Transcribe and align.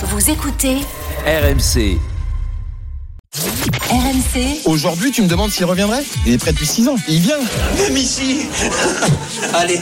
Vous 0.00 0.30
écoutez 0.30 0.76
RMC. 1.26 1.98
RMC 3.90 4.60
Aujourd'hui, 4.66 5.10
tu 5.10 5.22
me 5.22 5.26
demandes 5.26 5.50
s'il 5.50 5.64
reviendrait 5.64 6.04
Il 6.24 6.34
est 6.34 6.38
prêt 6.38 6.52
depuis 6.52 6.66
6 6.66 6.86
ans. 6.88 6.94
Il 7.08 7.20
vient. 7.20 7.38
Même 7.76 7.96
ici. 7.96 8.42
Allez, 9.54 9.80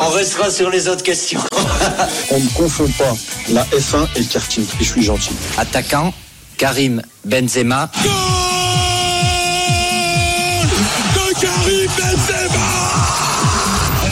on 0.00 0.10
restera 0.10 0.48
sur 0.52 0.70
les 0.70 0.86
autres 0.86 1.02
questions. 1.02 1.40
On 2.30 2.38
ne 2.38 2.48
confond 2.50 2.88
pas 2.98 3.16
la 3.48 3.64
F1 3.64 4.06
et 4.14 4.20
le 4.20 4.26
karting. 4.26 4.64
Et 4.80 4.84
je 4.84 4.90
suis 4.90 5.02
gentil. 5.02 5.32
Attaquant, 5.56 6.14
Karim 6.56 7.02
Benzema. 7.24 7.90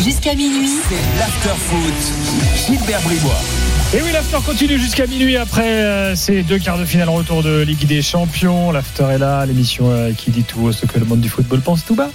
jusqu'à 0.03 0.35
minuit. 0.35 0.81
L'after 1.19 1.55
foot. 1.69 2.67
Gilbert 2.67 3.01
Bribois. 3.03 3.56
Et 3.97 4.03
oui, 4.03 4.13
l'after 4.13 4.37
continue 4.45 4.79
jusqu'à 4.79 5.07
minuit 5.07 5.39
après 5.39 5.83
euh, 5.83 6.15
ces 6.15 6.43
deux 6.43 6.59
quarts 6.59 6.77
de 6.77 6.85
finale 6.85 7.09
retour 7.09 7.43
de 7.43 7.63
Ligue 7.63 7.87
des 7.87 8.03
Champions. 8.03 8.71
L'after 8.71 9.05
est 9.05 9.19
là, 9.19 9.47
l'émission 9.47 9.91
euh, 9.91 10.13
qui 10.13 10.31
dit 10.31 10.43
tout 10.43 10.71
ce 10.71 10.85
que 10.85 10.99
le 10.99 11.07
monde 11.07 11.23
du 11.23 11.31
football 11.31 11.63
pense 11.63 11.83
tout 11.83 11.95
bas. 11.95 12.11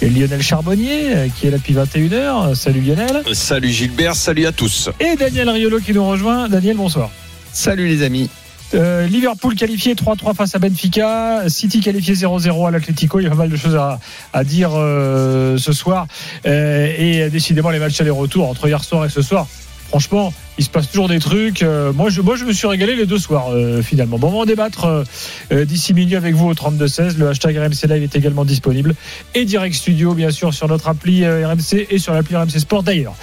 Et 0.00 0.08
Lionel 0.08 0.40
Charbonnier 0.40 1.14
euh, 1.14 1.28
qui 1.28 1.46
est 1.46 1.50
là 1.50 1.58
depuis 1.58 1.74
21h. 1.74 2.54
Salut 2.54 2.80
Lionel. 2.80 3.22
Salut 3.34 3.68
Gilbert, 3.68 4.14
salut 4.14 4.46
à 4.46 4.52
tous. 4.52 4.88
Et 4.98 5.14
Daniel 5.16 5.50
Riolo 5.50 5.78
qui 5.78 5.92
nous 5.92 6.08
rejoint. 6.08 6.48
Daniel, 6.48 6.78
bonsoir. 6.78 7.10
Salut 7.52 7.86
les 7.86 8.02
amis. 8.02 8.30
Euh, 8.74 9.06
Liverpool 9.06 9.54
qualifié 9.54 9.94
3-3 9.94 10.34
face 10.34 10.54
à 10.54 10.58
Benfica, 10.58 11.48
City 11.48 11.80
qualifié 11.80 12.14
0-0 12.14 12.66
à 12.66 12.70
l'Atlético. 12.70 13.20
Il 13.20 13.24
y 13.24 13.26
a 13.26 13.30
pas 13.30 13.36
mal 13.36 13.48
de 13.48 13.56
choses 13.56 13.76
à, 13.76 14.00
à 14.32 14.44
dire 14.44 14.70
euh, 14.74 15.56
ce 15.56 15.72
soir. 15.72 16.06
Euh, 16.46 16.92
et 16.98 17.30
décidément, 17.30 17.70
les 17.70 17.78
matchs 17.78 18.00
aller-retour 18.00 18.48
entre 18.48 18.66
hier 18.66 18.82
soir 18.82 19.04
et 19.04 19.08
ce 19.08 19.22
soir, 19.22 19.46
franchement, 19.88 20.32
il 20.58 20.64
se 20.64 20.70
passe 20.70 20.88
toujours 20.88 21.08
des 21.08 21.18
trucs. 21.18 21.62
Euh, 21.62 21.92
moi, 21.92 22.08
je, 22.10 22.20
me 22.20 22.52
suis 22.52 22.66
régalé 22.66 22.96
les 22.96 23.06
deux 23.06 23.18
soirs, 23.18 23.48
euh, 23.50 23.82
finalement. 23.82 24.18
Bon, 24.18 24.28
on 24.28 24.32
va 24.32 24.36
en 24.38 24.44
débattre 24.44 25.04
euh, 25.52 25.64
d'ici 25.64 25.94
minuit 25.94 26.16
avec 26.16 26.34
vous 26.34 26.48
au 26.48 26.54
32-16. 26.54 27.16
Le 27.18 27.28
hashtag 27.28 27.56
RMC 27.56 27.88
Live 27.88 28.02
est 28.02 28.16
également 28.16 28.44
disponible. 28.44 28.94
Et 29.34 29.44
Direct 29.44 29.74
Studio, 29.74 30.14
bien 30.14 30.30
sûr, 30.30 30.54
sur 30.54 30.68
notre 30.68 30.88
appli 30.88 31.26
RMC 31.26 31.86
et 31.90 31.98
sur 31.98 32.14
l'appli 32.14 32.36
RMC 32.36 32.58
Sport 32.58 32.82
d'ailleurs. 32.82 33.14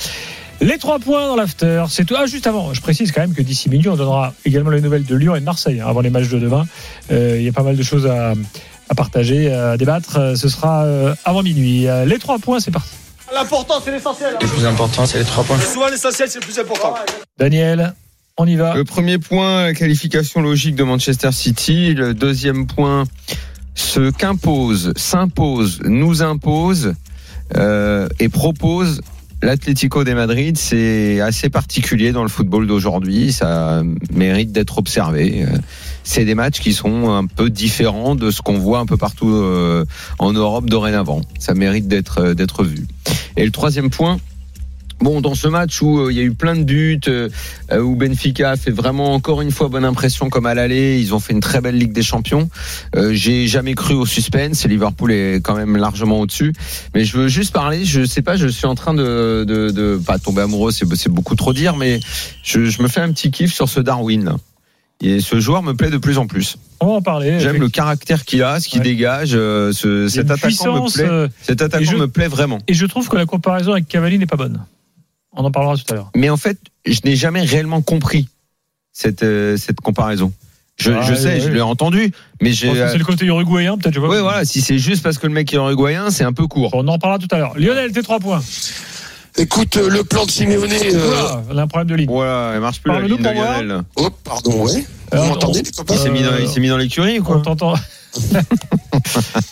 Les 0.61 0.77
trois 0.77 0.99
points 0.99 1.27
dans 1.27 1.35
l'after, 1.35 1.85
c'est 1.89 2.05
tout. 2.05 2.15
Ah, 2.17 2.25
juste 2.25 2.47
avant, 2.47 2.73
je 2.73 2.81
précise 2.81 3.11
quand 3.11 3.21
même 3.21 3.33
que 3.33 3.41
d'ici 3.41 3.69
minuit, 3.69 3.89
on 3.89 3.95
donnera 3.97 4.33
également 4.45 4.69
les 4.69 4.81
nouvelles 4.81 5.03
de 5.03 5.15
Lyon 5.15 5.35
et 5.35 5.39
de 5.39 5.45
Marseille 5.45 5.81
hein, 5.81 5.87
avant 5.87 6.01
les 6.01 6.09
matchs 6.09 6.29
de 6.29 6.39
demain. 6.39 6.65
Il 7.09 7.41
y 7.41 7.49
a 7.49 7.51
pas 7.51 7.63
mal 7.63 7.75
de 7.75 7.83
choses 7.83 8.07
à, 8.07 8.33
partager, 8.95 9.51
à 9.51 9.75
débattre. 9.75 10.37
Ce 10.37 10.47
sera 10.47 10.85
avant 11.25 11.43
minuit. 11.43 11.87
Les 12.05 12.19
trois 12.19 12.39
points, 12.39 12.59
c'est 12.59 12.71
parti. 12.71 12.91
Le 14.41 14.47
plus 14.47 14.65
important, 14.65 15.05
c'est 15.05 15.19
les 15.19 15.25
trois 15.25 15.43
points. 15.43 15.57
Daniel, 17.37 17.93
on 18.37 18.45
y 18.45 18.55
va. 18.55 18.75
Le 18.75 18.83
premier 18.83 19.17
point, 19.17 19.63
la 19.63 19.73
qualification 19.73 20.41
logique 20.41 20.75
de 20.75 20.83
Manchester 20.83 21.31
City. 21.31 21.93
Le 21.93 22.13
deuxième 22.13 22.67
point, 22.67 23.05
ce 23.75 24.11
qu'impose, 24.11 24.93
s'impose, 24.95 25.81
nous 25.83 26.21
impose 26.21 26.93
euh, 27.57 28.07
et 28.19 28.29
propose 28.29 29.01
l'Atlético 29.41 30.03
de 30.03 30.13
Madrid. 30.13 30.57
C'est 30.57 31.19
assez 31.19 31.49
particulier 31.49 32.11
dans 32.11 32.23
le 32.23 32.29
football 32.29 32.67
d'aujourd'hui. 32.67 33.33
Ça 33.33 33.81
mérite 34.11 34.51
d'être 34.51 34.77
observé. 34.77 35.45
C'est 36.03 36.25
des 36.25 36.35
matchs 36.35 36.59
qui 36.59 36.73
sont 36.73 37.09
un 37.11 37.25
peu 37.25 37.49
différents 37.49 38.15
de 38.15 38.29
ce 38.29 38.41
qu'on 38.41 38.57
voit 38.57 38.79
un 38.79 38.85
peu 38.85 38.97
partout 38.97 39.29
euh, 39.29 39.85
en 40.19 40.33
Europe 40.33 40.69
dorénavant. 40.69 41.21
Ça 41.39 41.53
mérite 41.53 41.87
d'être 41.87 42.19
euh, 42.19 42.33
d'être 42.33 42.63
vu. 42.63 42.85
Et 43.37 43.45
le 43.45 43.51
troisième 43.51 43.89
point. 43.89 44.17
Bon, 44.99 45.19
dans 45.19 45.35
ce 45.35 45.49
match 45.49 45.81
où 45.81 45.99
euh, 45.99 46.11
il 46.11 46.17
y 46.17 46.21
a 46.21 46.23
eu 46.23 46.33
plein 46.33 46.55
de 46.55 46.63
buts, 46.63 47.01
où 47.77 47.95
Benfica 47.95 48.51
a 48.51 48.55
fait 48.55 48.71
vraiment 48.71 49.13
encore 49.13 49.41
une 49.41 49.51
fois 49.51 49.67
bonne 49.67 49.83
impression 49.83 50.29
comme 50.29 50.45
à 50.45 50.53
l'aller, 50.53 50.97
ils 50.97 51.13
ont 51.13 51.19
fait 51.19 51.33
une 51.33 51.41
très 51.41 51.59
belle 51.59 51.77
Ligue 51.77 51.91
des 51.91 52.03
Champions. 52.03 52.47
J'ai 53.11 53.47
jamais 53.47 53.73
cru 53.73 53.95
au 53.95 54.05
suspense, 54.05 54.65
Liverpool 54.65 55.11
est 55.11 55.41
quand 55.43 55.55
même 55.55 55.75
largement 55.75 56.21
au-dessus. 56.21 56.53
Mais 56.95 57.03
je 57.03 57.17
veux 57.17 57.27
juste 57.27 57.51
parler, 57.51 57.83
je 57.83 58.05
sais 58.05 58.21
pas, 58.21 58.37
je 58.37 58.47
suis 58.47 58.67
en 58.67 58.75
train 58.75 58.93
de, 58.93 59.43
de, 59.45 59.71
de 59.71 59.97
pas 59.97 60.19
tomber 60.19 60.43
amoureux, 60.43 60.71
c'est 60.71 60.85
c'est 60.95 61.11
beaucoup 61.11 61.35
trop 61.35 61.51
dire, 61.51 61.75
mais 61.75 61.99
je, 62.43 62.65
je 62.65 62.81
me 62.81 62.87
fais 62.87 63.01
un 63.01 63.11
petit 63.11 63.31
kiff 63.31 63.51
sur 63.51 63.67
ce 63.67 63.81
Darwin. 63.81 64.37
Et 65.05 65.19
ce 65.19 65.39
joueur 65.39 65.61
me 65.63 65.73
plaît 65.73 65.89
de 65.89 65.97
plus 65.97 66.17
en 66.17 66.27
plus. 66.27 66.55
On 66.79 66.87
va 66.87 66.91
en 66.93 67.01
parler. 67.01 67.39
J'aime 67.39 67.59
le 67.59 67.67
caractère 67.69 68.23
qu'il 68.23 68.41
a, 68.41 68.59
ce 68.59 68.67
qu'il 68.69 68.79
Ouais. 68.79 68.85
dégage. 68.85 69.31
euh, 69.35 69.71
ce, 69.73 70.07
cet 70.07 70.31
attaquant 70.31 70.83
me 70.85 70.91
plaît. 70.93 71.03
euh, 71.07 71.27
Cet 71.41 71.59
et 71.61 71.65
attaquant 71.65 71.91
je- 71.91 71.97
me 71.97 72.07
plaît 72.07 72.27
vraiment. 72.29 72.59
Et 72.67 72.73
je 72.73 72.85
trouve 72.85 73.09
que 73.09 73.17
la 73.17 73.25
comparaison 73.25 73.73
avec 73.73 73.87
Cavani 73.87 74.17
n'est 74.17 74.25
pas 74.25 74.37
bonne. 74.37 74.63
On 75.35 75.43
en 75.43 75.51
parlera 75.51 75.75
tout 75.75 75.83
à 75.89 75.95
l'heure. 75.95 76.09
mais 76.15 76.29
en 76.29 76.37
fait, 76.37 76.57
je 76.85 76.99
n'ai 77.05 77.15
jamais 77.15 77.41
réellement 77.41 77.81
compris 77.81 78.29
cette 78.93 79.23
euh, 79.23 79.57
cette 79.57 79.81
comparaison. 79.81 80.31
Je, 80.77 80.91
Ah, 80.91 81.01
je 81.03 81.13
sais, 81.13 81.39
je 81.39 81.49
l'ai 81.49 81.61
entendu, 81.61 82.11
mais 82.41 82.51
j'ai. 82.51 82.69
que 82.69 82.87
c'est 82.89 82.97
le 82.97 83.03
côté 83.05 83.25
uruguayen, 83.25 83.77
peut-être. 83.77 83.99
Oui, 83.99 84.17
voilà. 84.21 84.43
Si 84.45 84.61
c'est 84.61 84.79
juste 84.79 85.03
parce 85.03 85.17
que 85.19 85.27
le 85.27 85.33
mec 85.33 85.53
est 85.53 85.57
uruguayen, 85.57 86.09
c'est 86.11 86.23
un 86.23 86.33
peu 86.33 86.47
court. 86.47 86.71
On 86.73 86.87
en 86.87 86.97
parlera 86.97 87.19
tout 87.19 87.27
à 87.35 87.37
l'heure. 87.37 87.53
Lionel, 87.57 87.91
tes 87.91 88.01
trois 88.01 88.19
points. 88.19 88.41
Écoute, 89.37 89.77
euh, 89.77 89.89
le 89.89 90.03
plan 90.03 90.25
de 90.25 90.31
Simeone. 90.31 90.71
euh, 90.71 91.15
on 91.49 91.57
a 91.57 91.63
un 91.63 91.67
problème 91.67 91.87
de 91.89 91.95
ligne. 91.95 92.07
Voilà, 92.09 92.51
elle 92.53 92.61
marche 92.61 92.79
plus 92.81 92.89
la 92.89 92.97
Parle-nous 92.99 93.15
ligne 93.17 93.25
de 93.25 93.29
pour 93.31 93.35
moi. 93.35 93.61
Lionel. 93.63 93.81
Oh, 93.95 94.09
pardon, 94.23 94.63
ouais. 94.65 94.85
Vous 95.11 95.17
Euh, 95.17 95.27
m'entendez, 95.27 95.59
on- 95.59 95.63
les 95.63 95.71
copains 95.71 95.93
Il 95.95 95.99
s'est 95.99 96.59
mis 96.59 96.67
dans, 96.67 96.73
dans 96.75 96.77
l'écurie 96.77 97.19
ou 97.19 97.23
On 97.23 97.25
quoi 97.25 97.41
t'entend. 97.41 97.73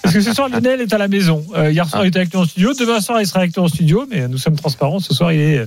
Parce 0.02 0.14
que 0.14 0.22
ce 0.22 0.34
soir, 0.34 0.50
Lionel 0.50 0.82
est 0.82 0.94
à 0.94 0.98
la 0.98 1.08
maison. 1.08 1.44
Euh, 1.56 1.72
hier 1.72 1.88
soir, 1.88 2.02
Ah. 2.02 2.06
il 2.06 2.10
était 2.10 2.20
avec 2.20 2.34
nous 2.34 2.42
en 2.42 2.46
studio. 2.46 2.74
Demain 2.74 3.02
soir, 3.02 3.20
il 3.22 3.28
sera 3.28 3.40
avec 3.40 3.56
nous 3.58 3.64
en 3.64 3.68
studio. 3.68 4.06
Mais 4.10 4.28
nous 4.28 4.38
sommes 4.38 4.56
transparents. 4.56 5.00
Ce 5.00 5.14
soir, 5.14 5.32
il 5.34 5.40
est 5.40 5.66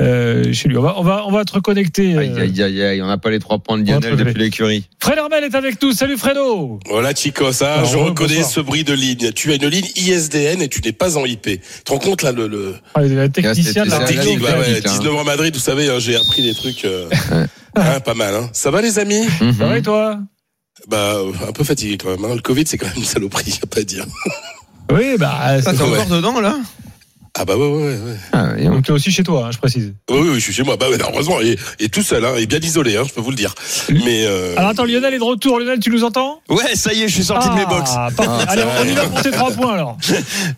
euh, 0.00 0.52
chez 0.52 0.68
lui. 0.68 0.76
On 0.76 0.82
va, 0.82 0.94
on 0.98 1.02
va, 1.02 1.24
on 1.26 1.32
va 1.32 1.44
te 1.44 1.52
reconnecter. 1.52 2.14
euh. 2.14 2.18
Aïe, 2.20 2.32
aïe, 2.40 2.62
aïe, 2.62 2.82
aïe, 2.82 3.02
on 3.02 3.06
n'a 3.06 3.18
pas 3.18 3.30
les 3.30 3.38
trois 3.38 3.58
points 3.58 3.78
de 3.78 3.86
Lionel 3.88 4.16
depuis 4.16 4.34
l'écurie. 4.34 4.84
Fred 5.00 5.18
Hermel 5.18 5.44
est 5.44 5.54
avec 5.54 5.80
nous. 5.82 5.92
Salut 5.92 6.16
Fredo. 6.16 6.78
Voilà 6.88 7.14
Chico, 7.14 7.52
ça, 7.52 7.74
Alors, 7.74 7.86
je 7.90 7.96
re- 7.96 8.04
reconnais 8.04 8.34
bonsoir. 8.36 8.50
ce 8.50 8.60
bruit 8.60 8.84
de 8.84 8.92
ligne. 8.94 9.32
Tu 9.32 9.52
as 9.52 9.56
une 9.56 9.66
ligne 9.68 9.86
ISDN 9.96 10.62
et 10.62 10.68
tu 10.68 10.80
n'es 10.82 10.92
pas 10.92 11.16
en 11.16 11.24
IP. 11.24 11.42
Tu 11.42 11.58
te 11.84 11.92
rends 11.92 11.98
compte 11.98 12.22
là 12.22 12.32
le, 12.32 12.48
le 12.48 12.74
Ah, 12.94 13.02
le 13.02 13.28
technicien 13.28 13.84
de 13.84 13.90
la 13.90 13.96
la 13.96 14.02
la 14.02 14.08
technique, 14.08 14.28
ligne, 14.28 14.40
bah 14.40 14.52
la 14.52 14.58
ouais, 14.60 14.66
ligne, 14.74 14.82
hein. 14.84 14.90
19 14.98 15.14
ans 15.14 15.20
à 15.20 15.24
Madrid, 15.24 15.54
vous 15.54 15.60
savez, 15.60 15.88
hein, 15.88 15.98
j'ai 15.98 16.16
appris 16.16 16.42
des 16.42 16.54
trucs 16.54 16.84
euh, 16.84 17.08
hein, 17.76 18.00
pas 18.00 18.14
mal. 18.14 18.34
Hein. 18.34 18.50
Ça 18.52 18.70
va 18.70 18.82
les 18.82 18.98
amis? 18.98 19.26
Mhm. 19.40 19.52
Ça 19.54 19.66
va 19.66 19.78
et 19.78 19.82
toi? 19.82 20.18
Bah 20.88 21.16
un 21.48 21.52
peu 21.52 21.64
fatigué 21.64 21.96
quand 21.98 22.10
même. 22.10 22.24
Hein. 22.24 22.34
Le 22.36 22.42
Covid 22.42 22.64
c'est 22.66 22.78
quand 22.78 22.86
même 22.86 22.96
une 22.98 23.04
saloperie, 23.04 23.50
y 23.50 23.58
a 23.62 23.66
pas 23.66 23.80
à 23.80 23.82
dire. 23.82 24.06
Oui, 24.92 25.16
bah. 25.18 25.60
Ça, 25.62 25.72
c'est- 25.72 25.78
t'es 25.78 25.82
Ouais. 25.82 25.98
encore 25.98 26.06
dedans, 26.16 26.40
là? 26.40 26.56
Ah 27.38 27.44
bah 27.44 27.56
ouais 27.56 27.66
ouais 27.66 27.82
ouais. 27.82 27.92
ouais. 27.92 28.16
ah, 28.32 28.46
et 28.58 28.66
on- 28.68 28.72
Donc, 28.76 28.84
tu 28.84 28.90
es 28.90 28.94
aussi 28.94 29.10
chez 29.10 29.22
toi, 29.22 29.46
hein, 29.46 29.50
je 29.52 29.58
précise. 29.58 29.92
Oui, 30.10 30.18
oui, 30.20 30.34
je 30.36 30.40
suis 30.40 30.52
chez 30.52 30.62
moi. 30.62 30.76
Bah 30.76 30.86
heureusement, 30.90 31.40
et, 31.40 31.56
et 31.78 31.88
tout 31.88 32.02
seul, 32.02 32.24
hein, 32.24 32.34
et 32.38 32.46
bien 32.46 32.58
isolé, 32.60 32.96
hein, 32.96 33.02
je 33.06 33.12
peux 33.12 33.20
vous 33.20 33.30
le 33.30 33.36
dire. 33.36 33.54
Mais 33.90 34.24
euh, 34.26 34.54
Alors 34.56 34.70
attends, 34.70 34.84
Lionel 34.84 35.12
est 35.14 35.18
de 35.18 35.22
retour. 35.22 35.58
Lionel, 35.60 35.78
tu 35.78 35.90
nous 35.90 36.04
entends? 36.04 36.40
Ouais, 36.48 36.74
ça 36.74 36.92
y 36.94 37.02
est, 37.02 37.08
je 37.08 37.14
suis 37.14 37.24
sorti 37.24 37.48
de 37.48 37.54
mes 37.54 37.66
box. 37.66 37.90
Ah, 37.94 38.08
parfait. 38.16 38.44
Ah, 38.48 38.50
Allez, 38.52 38.62
on 38.80 38.84
y 38.86 38.94
va 38.94 39.04
pour 39.06 39.20
tes 39.22 39.30
trois 39.30 39.50
points 39.50 39.74
alors. 39.74 39.96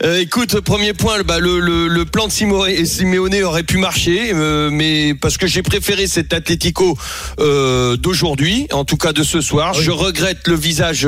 Euh, 0.05 0.21
écoute, 0.21 0.61
premier 0.61 0.93
point, 0.93 1.23
bah, 1.23 1.41
le, 1.41 1.59
le, 1.59 1.89
le 1.89 2.05
plan 2.05 2.27
de 2.29 2.33
Simone- 2.33 2.85
Simeone 2.85 3.43
aurait 3.43 3.63
pu 3.65 3.79
marcher, 3.79 4.31
euh, 4.33 4.71
mais 4.71 5.15
parce 5.15 5.37
que 5.39 5.47
j'ai 5.47 5.63
préféré 5.63 6.07
cet 6.07 6.33
Atlético 6.33 6.97
euh, 7.41 7.97
d'aujourd'hui, 7.97 8.69
en 8.73 8.85
tout 8.85 8.97
cas 8.97 9.13
de 9.13 9.23
ce 9.25 9.41
soir. 9.41 9.75
Oui. 9.77 9.83
Je 9.83 9.91
regrette 9.91 10.47
le 10.47 10.55
visage 10.55 11.07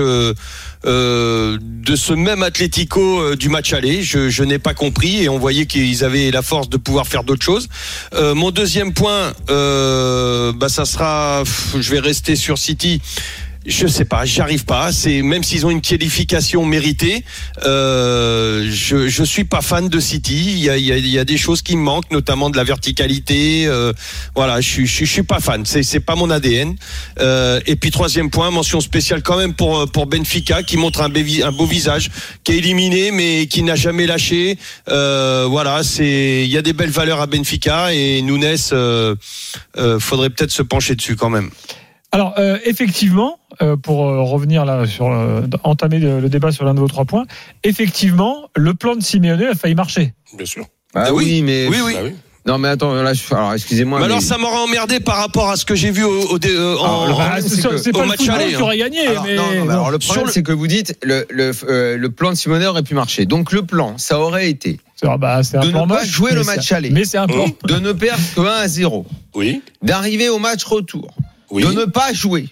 euh, 0.87 1.59
de 1.61 1.95
ce 1.95 2.13
même 2.13 2.43
Atlético 2.43 3.21
euh, 3.21 3.37
du 3.37 3.49
match 3.49 3.73
aller. 3.73 4.03
Je, 4.03 4.31
je 4.31 4.43
n'ai 4.45 4.59
pas 4.59 4.75
compris 4.75 5.23
et 5.23 5.29
on 5.29 5.39
voyait 5.39 5.67
qu'ils 5.67 6.05
avaient 6.05 6.31
la 6.31 6.43
force 6.43 6.69
de 6.69 6.77
pouvoir 6.77 7.07
faire 7.07 7.25
d'autres 7.25 7.45
choses. 7.45 7.69
Euh, 8.15 8.35
mon 8.35 8.51
deuxième 8.51 8.95
point, 8.95 9.33
bah, 9.49 10.69
ça 10.69 10.85
sera, 10.85 11.43
je 11.79 11.91
vais 11.91 12.01
rester 12.01 12.37
sur 12.37 12.59
City. 12.59 13.01
Je 13.71 13.87
sais 13.87 14.05
pas, 14.05 14.25
j'y 14.25 14.41
arrive 14.41 14.65
pas. 14.65 14.91
C'est 14.91 15.23
même 15.23 15.45
s'ils 15.45 15.65
ont 15.65 15.71
une 15.71 15.81
qualification 15.81 16.65
méritée, 16.67 17.25
euh, 17.65 18.69
je 18.69 19.07
je 19.09 19.23
suis 19.23 19.45
pas 19.45 19.61
fan 19.63 19.89
de 19.89 20.01
City. 20.01 20.55
Il 20.57 20.59
y 20.59 20.69
a, 20.69 20.77
il 20.77 20.85
y 20.85 20.93
a, 20.93 20.99
y 20.99 21.19
a 21.21 21.25
des 21.25 21.37
choses 21.39 21.63
qui 21.63 21.77
me 21.77 21.83
manquent, 21.83 22.11
notamment 22.11 22.51
de 22.51 22.57
la 22.57 22.65
verticalité. 22.65 23.67
euh, 23.69 23.93
voilà, 24.35 24.61
je 24.61 24.69
suis 24.69 24.87
je, 24.89 25.05
suis- 25.05 25.23
pas 25.23 25.39
fan. 25.39 25.65
C'est 25.65 25.85
c'est 25.85 26.01
pas 26.01 26.17
mon 26.17 26.31
ADN. 26.31 26.75
Euh, 27.21 27.61
et 27.65 27.77
puis 27.77 27.93
troisième 27.93 28.29
point, 28.29 28.51
mention 28.51 28.81
spéciale 28.81 29.23
quand 29.23 29.37
même 29.37 29.55
pour 29.55 29.89
pour 29.93 30.07
Benfica 30.07 30.65
qui 30.65 30.77
montre 30.77 31.01
un 31.03 31.09
beau 31.53 31.67
visage, 31.67 32.11
qui 32.43 32.53
est 32.53 32.59
éliminé 32.59 33.13
mais 33.13 33.47
qui 33.47 33.63
n'a 33.63 33.77
jamais 33.77 34.07
lâché. 34.07 34.59
Euh, 34.89 35.47
voilà, 35.49 35.85
c'est 35.85 36.43
il 36.45 36.51
y 36.51 36.59
a 36.59 36.63
des 36.63 36.73
belles 36.73 36.91
valeurs 36.91 37.21
à 37.21 37.27
Benfica 37.29 37.95
et 37.95 38.21
Nunes, 38.23 38.57
euh, 38.73 39.15
euh, 39.79 40.01
faudrait 40.01 40.31
peut-être 40.31 40.51
se 40.51 40.63
pencher 40.63 40.97
dessus 40.97 41.15
quand 41.15 41.31
même. 41.31 41.51
Alors, 42.13 42.35
euh, 42.39 42.59
effectivement, 42.65 43.39
euh, 43.63 43.77
pour 43.77 44.09
euh, 44.09 44.21
revenir 44.23 44.65
là 44.65 44.85
sur 44.87 45.07
euh, 45.13 45.43
entamer 45.63 45.99
le, 45.99 46.21
le 46.21 46.29
débat 46.29 46.51
sur 46.51 46.65
l'un 46.65 46.75
de 46.75 46.81
vos 46.81 46.89
trois 46.89 47.05
points, 47.05 47.25
effectivement, 47.63 48.49
le 48.57 48.75
plan 48.75 48.97
de 48.97 49.03
Simeone 49.03 49.43
a 49.43 49.55
failli 49.55 49.75
marcher. 49.75 50.13
bien 50.37 50.47
sûr. 50.47 50.65
Ah 50.95 51.05
Ah 51.07 51.13
oui. 51.15 51.25
oui, 51.25 51.43
mais. 51.43 51.69
Oui, 51.69 51.77
oui. 51.85 51.95
Bah 51.95 52.01
oui. 52.05 52.15
Non, 52.47 52.57
mais 52.59 52.69
attends, 52.69 52.95
là, 52.95 53.13
je... 53.13 53.23
alors 53.35 53.53
excusez-moi. 53.53 54.01
Mais 54.01 54.07
mais- 54.07 54.13
alors 54.13 54.23
ça 54.23 54.39
m'aurait 54.39 54.57
emmerdé 54.59 54.99
par 54.99 55.19
rapport 55.19 55.51
à 55.51 55.57
ce 55.57 55.65
que 55.67 55.75
j'ai 55.75 55.91
vu 55.91 56.03
au, 56.03 56.11
au 56.35 56.39
euh, 56.45 56.77
en, 56.79 56.85
Alors, 56.85 57.07
le 57.07 57.13
en- 57.13 57.15
problème, 57.15 57.33
Ah, 57.37 57.41
c'est 57.43 57.49
c'est 57.51 57.69
que- 57.69 57.77
c'est 57.77 57.91
au 57.91 57.99
pas 57.99 58.03
le 58.03 58.09
match 58.09 58.29
aller, 58.29 58.49
qui 58.49 58.55
hein. 58.57 58.61
aurait 58.63 58.79
gagné, 58.79 59.07
Alors, 59.07 59.25
mais 59.25 59.37
non, 59.37 59.43
non, 59.43 59.65
mais 59.67 59.73
alors 59.73 59.91
le 59.91 59.99
problème, 59.99 60.17
Sur 60.21 60.27
le- 60.27 60.33
c'est 60.33 60.43
que 60.43 60.53
vous 60.53 60.67
dites 60.67 60.97
le, 61.03 61.27
le, 61.31 61.53
euh, 61.69 61.97
le 61.99 62.11
plan 62.11 62.31
de 62.31 62.35
Simonet 62.37 62.67
aurait 62.67 62.83
pu 62.83 62.95
marcher. 62.95 63.27
Donc 63.27 63.53
le 63.53 63.63
plan, 63.63 63.99
ça 63.99 64.19
aurait 64.19 64.49
été 64.49 64.81
C'est- 64.97 65.07
ah 65.07 65.19
bah, 65.19 65.43
c'est 65.43 65.59
un 65.59 65.61
de 65.61 65.67
ne 65.67 65.73
pas 65.73 65.85
moche, 65.87 66.07
jouer 66.07 66.31
mais 66.31 66.39
le 66.39 66.43
c'est- 66.45 66.57
match 66.57 66.73
aller. 66.73 66.91
Mais 66.91 67.05
c'est 67.05 67.19
un 67.19 67.27
plan. 67.27 67.45
de 67.69 67.75
ne 67.79 67.93
perdre 67.93 68.23
que 68.35 68.41
1 68.41 68.45
à 68.63 68.69
0, 68.69 69.05
Oui. 69.35 69.61
d'arriver 69.83 70.31
au 70.31 70.39
match 70.39 70.65
retour, 70.65 71.15
Oui. 71.51 71.65
de 71.65 71.73
ne 71.73 71.85
pas 71.85 72.13
jouer, 72.13 72.49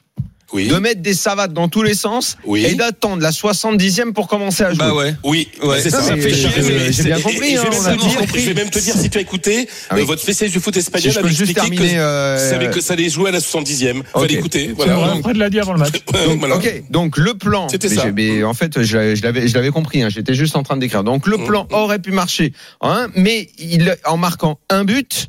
Oui. 0.52 0.66
de 0.66 0.76
mettre 0.76 1.02
des 1.02 1.12
savates 1.14 1.52
dans 1.52 1.68
tous 1.68 1.82
les 1.82 1.94
sens 1.94 2.36
Oui. 2.46 2.64
et 2.64 2.74
d'attendre 2.74 3.22
la 3.22 3.30
70e 3.32 4.12
pour 4.14 4.26
commencer 4.28 4.64
à 4.64 4.70
jouer. 4.70 4.78
Bah 4.78 4.94
ouais. 4.94 5.14
Oui, 5.22 5.46
Ouais, 5.62 5.80
c'est 5.80 5.90
ça, 5.90 6.02
ça. 6.02 6.16
fait 6.16 6.32
chier, 6.34 6.48
mais- 6.56 6.90
j'ai 6.92 7.02
bien 7.04 7.18
et- 7.18 7.22
compris, 7.22 7.48
et 7.52 7.56
je 7.56 7.58
hein, 7.58 7.64
vais 7.64 7.70
même 7.70 7.78
on 7.80 7.84
a 7.86 7.92
te 7.92 7.98
tous 8.00 8.08
dire- 8.08 8.18
compris. 8.20 8.40
Je 8.40 8.48
vais 8.48 8.54
même 8.54 8.70
te 8.70 8.78
dire, 8.78 8.94
si 8.96 9.10
tu 9.10 9.18
as 9.18 9.20
écouté, 9.20 9.68
Ah 9.90 9.94
oui. 9.94 10.00
euh, 10.00 10.04
votre 10.06 10.22
spécialiste 10.22 10.56
du 10.56 10.62
foot 10.62 10.72
Si 10.74 10.80
espagnol 10.80 11.12
je 11.12 11.18
avait 11.18 11.28
expliqué 11.28 11.54
terminer. 11.54 11.88
que, 11.92 11.98
euh, 11.98 12.50
savait 12.50 12.70
que 12.70 12.80
ça 12.80 12.94
allait 12.94 13.08
jouer 13.10 13.28
à 13.28 13.32
la 13.32 13.40
70e. 13.40 14.00
Ok. 14.14 14.22
Fallait 14.22 14.34
écouter. 14.34 14.74
C'est 14.76 14.84
vrai, 14.86 14.94
Voilà. 14.94 15.16
Fred 15.22 15.36
l'a 15.36 15.50
dit 15.50 15.60
avant 15.60 15.74
le 15.74 15.78
match. 15.80 15.92
Donc, 16.26 16.38
Voilà. 16.40 16.56
ok, 16.56 16.82
donc 16.90 17.18
le 17.18 17.34
plan. 17.34 17.68
C'était 17.68 17.88
ça. 17.90 18.10
mais 18.10 18.42
en 18.42 18.54
fait, 18.54 18.82
je, 18.82 18.96
l'avais- 18.96 19.16
je 19.16 19.22
l'avais, 19.22 19.66
je 19.66 19.70
compris. 19.70 20.02
hein, 20.02 20.08
J'étais 20.08 20.34
juste 20.34 20.56
en 20.56 20.62
train 20.62 20.76
de 20.76 20.80
décrire. 20.80 21.04
Donc 21.04 21.26
le 21.26 21.36
Mm. 21.36 21.44
plan 21.44 21.66
aurait 21.70 21.98
pu 22.00 22.10
marcher, 22.10 22.52
hein, 22.80 23.08
mais 23.14 23.48
il, 23.58 23.96
en 24.06 24.16
marquant 24.16 24.58
un 24.70 24.84
but, 24.84 25.28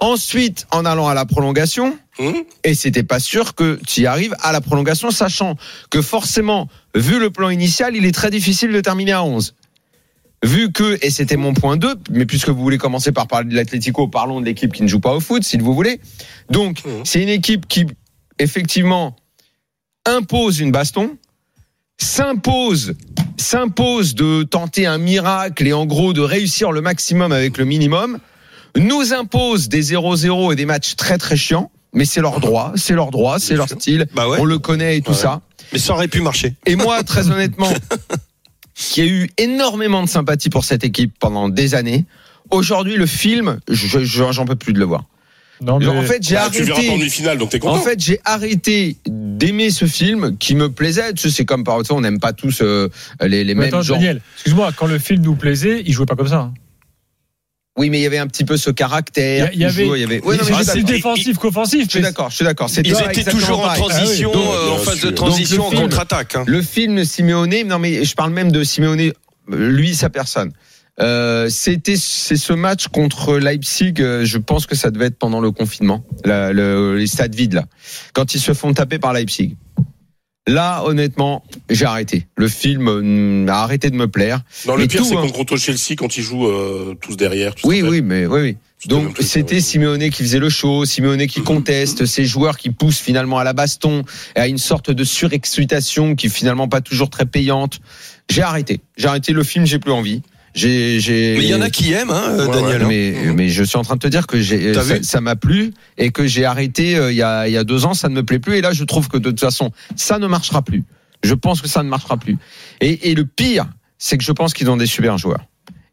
ensuite 0.00 0.66
en 0.70 0.84
allant 0.84 1.08
à 1.08 1.14
la 1.14 1.24
prolongation, 1.26 1.96
Hum 2.18 2.34
et 2.64 2.74
c'était 2.74 3.02
pas 3.02 3.18
sûr 3.20 3.54
que 3.54 3.78
tu 3.86 4.02
y 4.02 4.06
arrives 4.06 4.34
à 4.42 4.52
la 4.52 4.60
prolongation, 4.60 5.10
sachant 5.10 5.56
que 5.90 6.02
forcément, 6.02 6.68
vu 6.94 7.18
le 7.18 7.30
plan 7.30 7.48
initial, 7.48 7.96
il 7.96 8.04
est 8.04 8.12
très 8.12 8.30
difficile 8.30 8.72
de 8.72 8.80
terminer 8.80 9.12
à 9.12 9.22
11. 9.24 9.54
Vu 10.44 10.72
que, 10.72 10.98
et 11.02 11.10
c'était 11.10 11.36
mon 11.36 11.54
point 11.54 11.76
2, 11.76 11.94
mais 12.10 12.26
puisque 12.26 12.48
vous 12.50 12.60
voulez 12.62 12.78
commencer 12.78 13.12
par 13.12 13.26
parler 13.26 13.48
de 13.50 13.54
l'Atlético, 13.54 14.08
parlons 14.08 14.40
de 14.40 14.46
l'équipe 14.46 14.72
qui 14.72 14.82
ne 14.82 14.88
joue 14.88 15.00
pas 15.00 15.14
au 15.14 15.20
foot, 15.20 15.44
si 15.44 15.56
vous 15.58 15.74
voulez. 15.74 16.00
Donc, 16.50 16.84
Mhm. 16.84 17.04
c'est 17.04 17.22
une 17.22 17.28
équipe 17.28 17.66
qui, 17.68 17.86
effectivement, 18.38 19.16
impose 20.06 20.60
une 20.60 20.72
baston, 20.72 21.16
s'impose, 21.98 22.94
s'impose 23.36 24.14
de 24.14 24.42
tenter 24.42 24.86
un 24.86 24.98
miracle 24.98 25.66
et 25.66 25.72
en 25.72 25.86
gros 25.86 26.12
de 26.12 26.20
réussir 26.20 26.72
le 26.72 26.80
maximum 26.80 27.32
avec 27.32 27.58
le 27.58 27.64
minimum, 27.64 28.18
nous 28.76 29.12
impose 29.12 29.68
des 29.68 29.82
0-0 29.94 30.52
et 30.52 30.56
des 30.56 30.66
matchs 30.66 30.96
très 30.96 31.18
très 31.18 31.36
chiants, 31.36 31.70
mais 31.92 32.04
c'est 32.04 32.20
leur 32.20 32.40
droit, 32.40 32.72
c'est 32.76 32.94
leur 32.94 33.10
droit, 33.10 33.38
c'est 33.38 33.54
leur 33.56 33.68
style, 33.68 34.06
Bah 34.14 34.28
ouais. 34.28 34.38
on 34.40 34.44
le 34.44 34.58
connaît 34.58 34.96
et 34.98 35.02
tout 35.02 35.10
Ouais. 35.12 35.16
ça. 35.16 35.40
Mais 35.72 35.78
ça 35.78 35.92
aurait 35.94 36.08
pu 36.08 36.20
marcher. 36.20 36.54
Et 36.66 36.76
moi, 36.76 37.02
très 37.02 37.30
honnêtement, 37.30 37.72
qui 38.74 39.02
ai 39.02 39.08
eu 39.08 39.30
énormément 39.38 40.02
de 40.02 40.08
sympathie 40.08 40.50
pour 40.50 40.64
cette 40.64 40.84
équipe 40.84 41.14
pendant 41.18 41.48
des 41.48 41.74
années, 41.74 42.06
aujourd'hui 42.50 42.96
le 42.96 43.06
film, 43.06 43.58
je- 43.68 44.00
je- 44.04 44.32
j'en 44.32 44.44
peux 44.46 44.56
plus 44.56 44.72
de 44.72 44.78
le 44.78 44.84
voir. 44.84 45.04
Non, 45.62 45.78
mais- 45.78 45.86
En 45.88 46.00
fait, 46.02 46.22
j'ai 46.26 46.36
Ah, 46.36 46.44
arrêté. 46.46 46.64
donc 47.36 47.50
t'es 47.50 47.58
content. 47.58 47.74
En 47.74 47.80
fait, 47.82 48.00
j'ai 48.00 48.18
arrêté 48.24 48.96
d'aimer 49.06 49.68
ce 49.70 49.84
film 49.84 50.38
qui 50.38 50.54
me 50.54 50.70
plaisait. 50.72 51.12
Tu 51.12 51.28
sais, 51.28 51.36
c'est 51.36 51.44
comme 51.44 51.64
par 51.64 51.78
exemple, 51.78 51.98
on 51.98 52.00
n'aime 52.00 52.18
pas 52.18 52.32
tous 52.32 52.62
euh, 52.62 52.88
les, 53.20 53.44
les 53.44 53.54
Mais 53.54 53.66
mêmes 53.66 53.74
attends. 53.74 53.92
Daniel, 53.92 54.22
excuse-moi, 54.36 54.70
quand 54.74 54.86
le 54.86 54.98
film 54.98 55.20
nous 55.20 55.34
plaisait, 55.34 55.82
il 55.84 55.92
jouait 55.92 56.06
pas 56.06 56.16
comme 56.16 56.28
ça. 56.28 56.38
hein. 56.38 56.54
Oui, 57.78 57.88
mais 57.88 58.00
il 58.00 58.02
y 58.02 58.06
avait 58.06 58.18
un 58.18 58.26
petit 58.26 58.44
peu 58.44 58.56
ce 58.56 58.70
caractère. 58.70 59.50
Il 59.52 59.60
y 59.60 59.64
avait- 59.64 59.86
il 59.86 60.00
y 60.00 60.04
avait. 60.04 60.20
Ouais, 60.24 60.36
non, 60.36 60.42
mais 60.50 60.64
c'est 60.64 60.82
défensif 60.82 61.38
qu'offensif. 61.38 61.84
Je 61.86 61.90
suis 61.90 62.00
d'accord, 62.00 62.28
je 62.30 62.36
suis 62.36 62.44
d'accord. 62.44 62.68
Ils 62.84 62.90
étaient 62.90 63.30
toujours 63.30 63.60
en 63.60 63.72
transition, 63.74 64.30
Ah 64.34 64.38
oui, 64.38 64.44
donc, 64.44 64.54
euh, 64.54 64.70
en 64.72 64.78
phase 64.78 65.00
de 65.00 65.10
transition, 65.10 65.56
Donc, 65.56 65.66
en 65.66 65.70
le 65.70 65.76
film- 65.76 65.88
contre-attaque. 65.90 66.36
hein. 66.36 66.44
Le 66.46 66.62
film 66.62 67.04
Simeone, 67.04 67.62
non 67.66 67.78
mais 67.78 68.04
je 68.04 68.14
parle 68.14 68.32
même 68.32 68.50
de 68.50 68.64
Simeone, 68.64 69.12
lui 69.48 69.94
sa 69.94 70.10
personne. 70.10 70.52
Euh, 71.00 71.48
c'était 71.48 71.96
c'est 71.96 72.36
ce 72.36 72.52
match 72.52 72.88
contre 72.88 73.38
Leipzig. 73.38 73.94
euh, 74.00 74.24
Je 74.24 74.36
pense 74.36 74.66
que 74.66 74.74
ça 74.74 74.90
devait 74.90 75.06
être 75.06 75.18
pendant 75.18 75.40
le 75.40 75.50
confinement, 75.52 76.04
la- 76.24 76.52
le- 76.52 76.96
les 76.98 77.06
stades 77.06 77.34
vides 77.34 77.54
là, 77.54 77.64
quand 78.12 78.34
ils 78.34 78.40
se 78.40 78.52
font 78.52 78.74
taper 78.74 78.98
par 78.98 79.12
Leipzig. 79.14 79.56
Là, 80.50 80.82
honnêtement, 80.84 81.44
j'ai 81.68 81.84
arrêté. 81.84 82.26
Le 82.36 82.48
film 82.48 82.88
euh, 82.88 83.46
a 83.48 83.62
arrêté 83.62 83.88
de 83.88 83.94
me 83.94 84.08
plaire. 84.08 84.40
Non, 84.66 84.74
le 84.74 84.88
pire, 84.88 85.04
c'est 85.04 85.16
hein. 85.16 85.28
contre 85.32 85.56
Chelsea 85.56 85.94
quand 85.96 86.16
ils 86.16 86.24
jouent 86.24 86.48
euh, 86.48 86.96
tous 87.00 87.16
derrière. 87.16 87.54
Oui, 87.62 87.82
oui, 87.82 88.02
mais 88.02 88.26
oui, 88.26 88.40
oui. 88.40 88.56
Donc 88.86 89.18
c'était. 89.20 89.60
Simeone 89.60 90.10
qui 90.10 90.24
faisait 90.24 90.40
le 90.40 90.48
show, 90.48 90.84
Simeone 90.84 91.26
qui 91.28 91.42
conteste, 91.42 92.04
ces 92.04 92.24
joueurs 92.24 92.56
qui 92.56 92.70
poussent 92.70 92.98
finalement 92.98 93.38
à 93.38 93.44
la 93.44 93.52
baston 93.52 94.02
et 94.34 94.40
à 94.40 94.48
une 94.48 94.58
sorte 94.58 94.90
de 94.90 95.04
surexcitation 95.04 96.16
qui 96.16 96.26
est 96.26 96.30
finalement 96.30 96.66
pas 96.66 96.80
toujours 96.80 97.10
très 97.10 97.26
payante. 97.26 97.78
J'ai 98.28 98.42
arrêté. 98.42 98.80
J'ai 98.96 99.06
arrêté 99.06 99.32
le 99.32 99.44
film, 99.44 99.66
j'ai 99.66 99.78
plus 99.78 99.92
envie. 99.92 100.22
J'ai, 100.54 100.98
j'ai. 101.00 101.36
Mais 101.38 101.44
il 101.44 101.50
y 101.50 101.54
en 101.54 101.60
a 101.60 101.70
qui 101.70 101.92
aiment, 101.92 102.10
hein, 102.10 102.36
Ouais, 102.46 102.52
Daniel. 102.60 102.82
hein. 102.82 102.86
Mais, 102.88 103.14
mais 103.34 103.48
je 103.48 103.62
suis 103.62 103.76
en 103.78 103.82
train 103.82 103.94
de 103.94 104.00
te 104.00 104.08
dire 104.08 104.26
que 104.26 104.40
j'ai, 104.40 104.72
T'as 104.72 105.02
ça, 105.02 105.20
m'a 105.20 105.36
plu 105.36 105.72
et 105.96 106.10
que 106.10 106.26
j'ai 106.26 106.44
arrêté 106.44 106.96
euh, 106.96 107.12
il 107.12 107.16
y 107.16 107.22
a, 107.22 107.46
il 107.46 107.52
y 107.52 107.56
a 107.56 107.64
deux 107.64 107.84
ans, 107.84 107.94
ça 107.94 108.08
ne 108.08 108.14
me 108.14 108.24
plaît 108.24 108.40
plus 108.40 108.56
et 108.56 108.60
là 108.60 108.72
je 108.72 108.82
trouve 108.84 109.08
que 109.08 109.16
de 109.16 109.30
toute 109.30 109.40
façon 109.40 109.70
ça 109.94 110.18
ne 110.18 110.26
marchera 110.26 110.62
plus. 110.62 110.82
Je 111.22 111.34
pense 111.34 111.60
que 111.60 111.68
ça 111.68 111.82
ne 111.82 111.88
marchera 111.88 112.16
plus. 112.16 112.36
Et, 112.80 113.10
et 113.10 113.14
le 113.14 113.24
pire, 113.26 113.66
c'est 113.98 114.16
que 114.18 114.24
je 114.24 114.32
pense 114.32 114.52
qu'ils 114.54 114.70
ont 114.70 114.76
des 114.76 114.86
super 114.86 115.18
joueurs. 115.18 115.44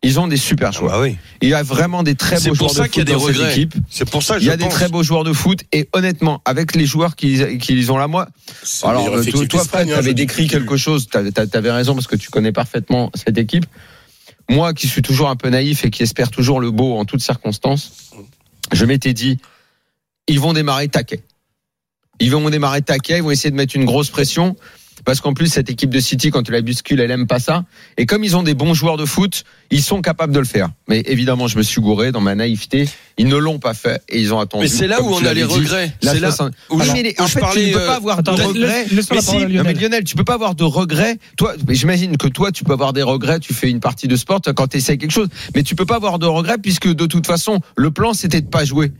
Ils 0.03 0.19
ont 0.19 0.27
des 0.27 0.37
super 0.37 0.69
Ah 0.69 0.71
joueurs. 0.77 0.91
bah 0.93 1.01
oui. 1.01 1.17
Il 1.41 1.49
y 1.49 1.53
a 1.53 1.63
vraiment 1.63 2.01
des 2.03 2.15
très 2.15 2.37
C'est 2.37 2.49
beaux 2.49 2.55
pour 2.55 2.69
joueurs 2.69 2.77
ça 2.77 2.83
de 2.83 2.87
qu'il 2.93 3.07
y 3.09 3.11
a 3.11 3.17
foot 3.19 3.27
des 3.27 3.27
dans 3.27 3.33
cette 3.33 3.35
regrets. 3.43 3.51
équipe. 3.59 3.73
C'est 3.89 4.09
pour 4.09 4.23
ça, 4.23 4.37
Il 4.37 4.43
y 4.43 4.45
je 4.45 4.51
a 4.51 4.57
des 4.57 4.63
pense. 4.65 4.73
très 4.73 4.89
beaux 4.89 5.03
joueurs 5.03 5.23
de 5.23 5.33
foot 5.33 5.61
et 5.73 5.89
honnêtement, 5.91 6.41
avec 6.45 6.75
les 6.75 6.85
joueurs 6.85 7.15
qu'ils 7.15 7.57
qu'ils 7.57 7.91
ont 7.91 7.97
là, 7.97 8.07
moi. 8.07 8.27
C'est 8.63 8.85
Alors, 8.87 9.07
euh, 9.13 9.23
toi, 9.23 9.45
toi 9.47 9.63
Fred, 9.65 9.81
hein, 9.81 9.85
tu 9.87 9.93
avais 9.93 10.03
je 10.03 10.07
dis 10.09 10.13
décrit 10.25 10.47
quelque 10.47 10.77
chose. 10.77 11.07
Tu 11.11 11.17
avais 11.57 11.71
raison 11.71 11.93
parce 11.95 12.07
que 12.07 12.15
tu 12.15 12.29
connais 12.29 12.51
parfaitement 12.51 13.11
cette 13.15 13.37
équipe. 13.37 13.65
Moi, 14.49 14.73
qui 14.73 14.87
suis 14.87 15.01
toujours 15.01 15.29
un 15.29 15.35
peu 15.35 15.49
naïf 15.49 15.83
et 15.83 15.89
qui 15.89 16.03
espère 16.03 16.31
toujours 16.31 16.59
le 16.59 16.71
beau 16.71 16.97
en 16.97 17.05
toutes 17.05 17.21
circonstances, 17.21 18.11
je 18.71 18.85
m'étais 18.85 19.13
dit, 19.13 19.39
ils 20.27 20.39
vont 20.39 20.53
démarrer 20.53 20.87
taquet. 20.87 21.23
Ils 22.19 22.31
vont 22.31 22.49
démarrer 22.49 22.81
taquet. 22.81 23.17
Ils 23.17 23.23
vont 23.23 23.31
essayer 23.31 23.51
de 23.51 23.55
mettre 23.55 23.75
une 23.75 23.85
grosse 23.85 24.09
pression. 24.09 24.55
Parce 25.05 25.21
qu'en 25.21 25.33
plus, 25.33 25.47
cette 25.47 25.69
équipe 25.69 25.89
de 25.89 25.99
City, 25.99 26.31
quand 26.31 26.43
tu 26.43 26.51
la 26.51 26.61
bouscules, 26.61 26.99
elle 26.99 27.11
aime 27.11 27.27
pas 27.27 27.39
ça. 27.39 27.63
Et 27.97 28.05
comme 28.05 28.23
ils 28.23 28.35
ont 28.35 28.43
des 28.43 28.53
bons 28.55 28.73
joueurs 28.73 28.97
de 28.97 29.05
foot, 29.05 29.43
ils 29.71 29.81
sont 29.83 30.01
capables 30.01 30.33
de 30.33 30.39
le 30.39 30.45
faire. 30.45 30.69
Mais 30.87 31.01
évidemment, 31.05 31.47
je 31.47 31.57
me 31.57 31.63
suis 31.63 31.79
gouré 31.81 32.11
dans 32.11 32.19
ma 32.21 32.35
naïveté. 32.35 32.89
Ils 33.17 33.27
ne 33.27 33.35
l'ont 33.37 33.59
pas 33.59 33.73
fait 33.73 34.01
et 34.09 34.19
ils 34.19 34.33
ont 34.33 34.39
attendu. 34.39 34.63
Mais 34.63 34.69
c'est 34.69 34.87
là 34.87 35.01
où 35.01 35.07
on 35.13 35.23
a 35.25 35.33
les 35.33 35.41
dit, 35.41 35.53
regrets. 35.53 35.93
C'est 36.01 36.19
là 36.19 36.31
60. 36.31 36.53
où 36.69 36.79
Oui, 36.79 36.85
je- 36.85 36.91
en 37.21 37.25
je 37.27 37.31
fait, 37.31 37.39
tu 37.39 37.39
parlais, 37.39 37.67
ne 37.67 37.73
peux 37.73 37.79
euh, 37.81 37.87
pas 37.87 37.95
avoir 37.95 38.19
Attends, 38.19 38.35
de 38.35 38.41
regrets. 38.41 38.83
laisse- 38.85 38.91
laisse-moi 38.91 39.15
la 39.15 39.21
Mais 39.21 39.25
parole 39.25 39.41
à 39.43 39.47
si, 39.49 39.53
non, 39.57 39.63
mais 39.63 39.73
Lionel. 39.73 39.77
Lionel, 39.81 40.03
tu 40.03 40.15
peux 40.15 40.23
pas 40.23 40.33
avoir 40.35 40.55
de 40.55 40.63
regrets. 40.63 41.17
Toi, 41.37 41.53
j'imagine 41.69 42.17
que 42.17 42.27
toi, 42.27 42.51
tu 42.51 42.63
peux 42.63 42.73
avoir 42.73 42.93
des 42.93 43.03
regrets. 43.03 43.39
Tu 43.39 43.53
fais 43.53 43.69
une 43.69 43.79
partie 43.79 44.07
de 44.07 44.15
sport 44.15 44.41
quand 44.55 44.67
tu 44.67 44.77
essaies 44.77 44.97
quelque 44.97 45.11
chose, 45.11 45.29
mais 45.55 45.63
tu 45.63 45.75
peux 45.75 45.85
pas 45.85 45.95
avoir 45.95 46.19
de 46.19 46.25
regrets 46.25 46.57
puisque 46.57 46.87
de 46.93 47.05
toute 47.05 47.25
façon, 47.27 47.59
le 47.75 47.91
plan 47.91 48.13
c'était 48.13 48.41
de 48.41 48.47
pas 48.47 48.65
jouer. 48.65 48.91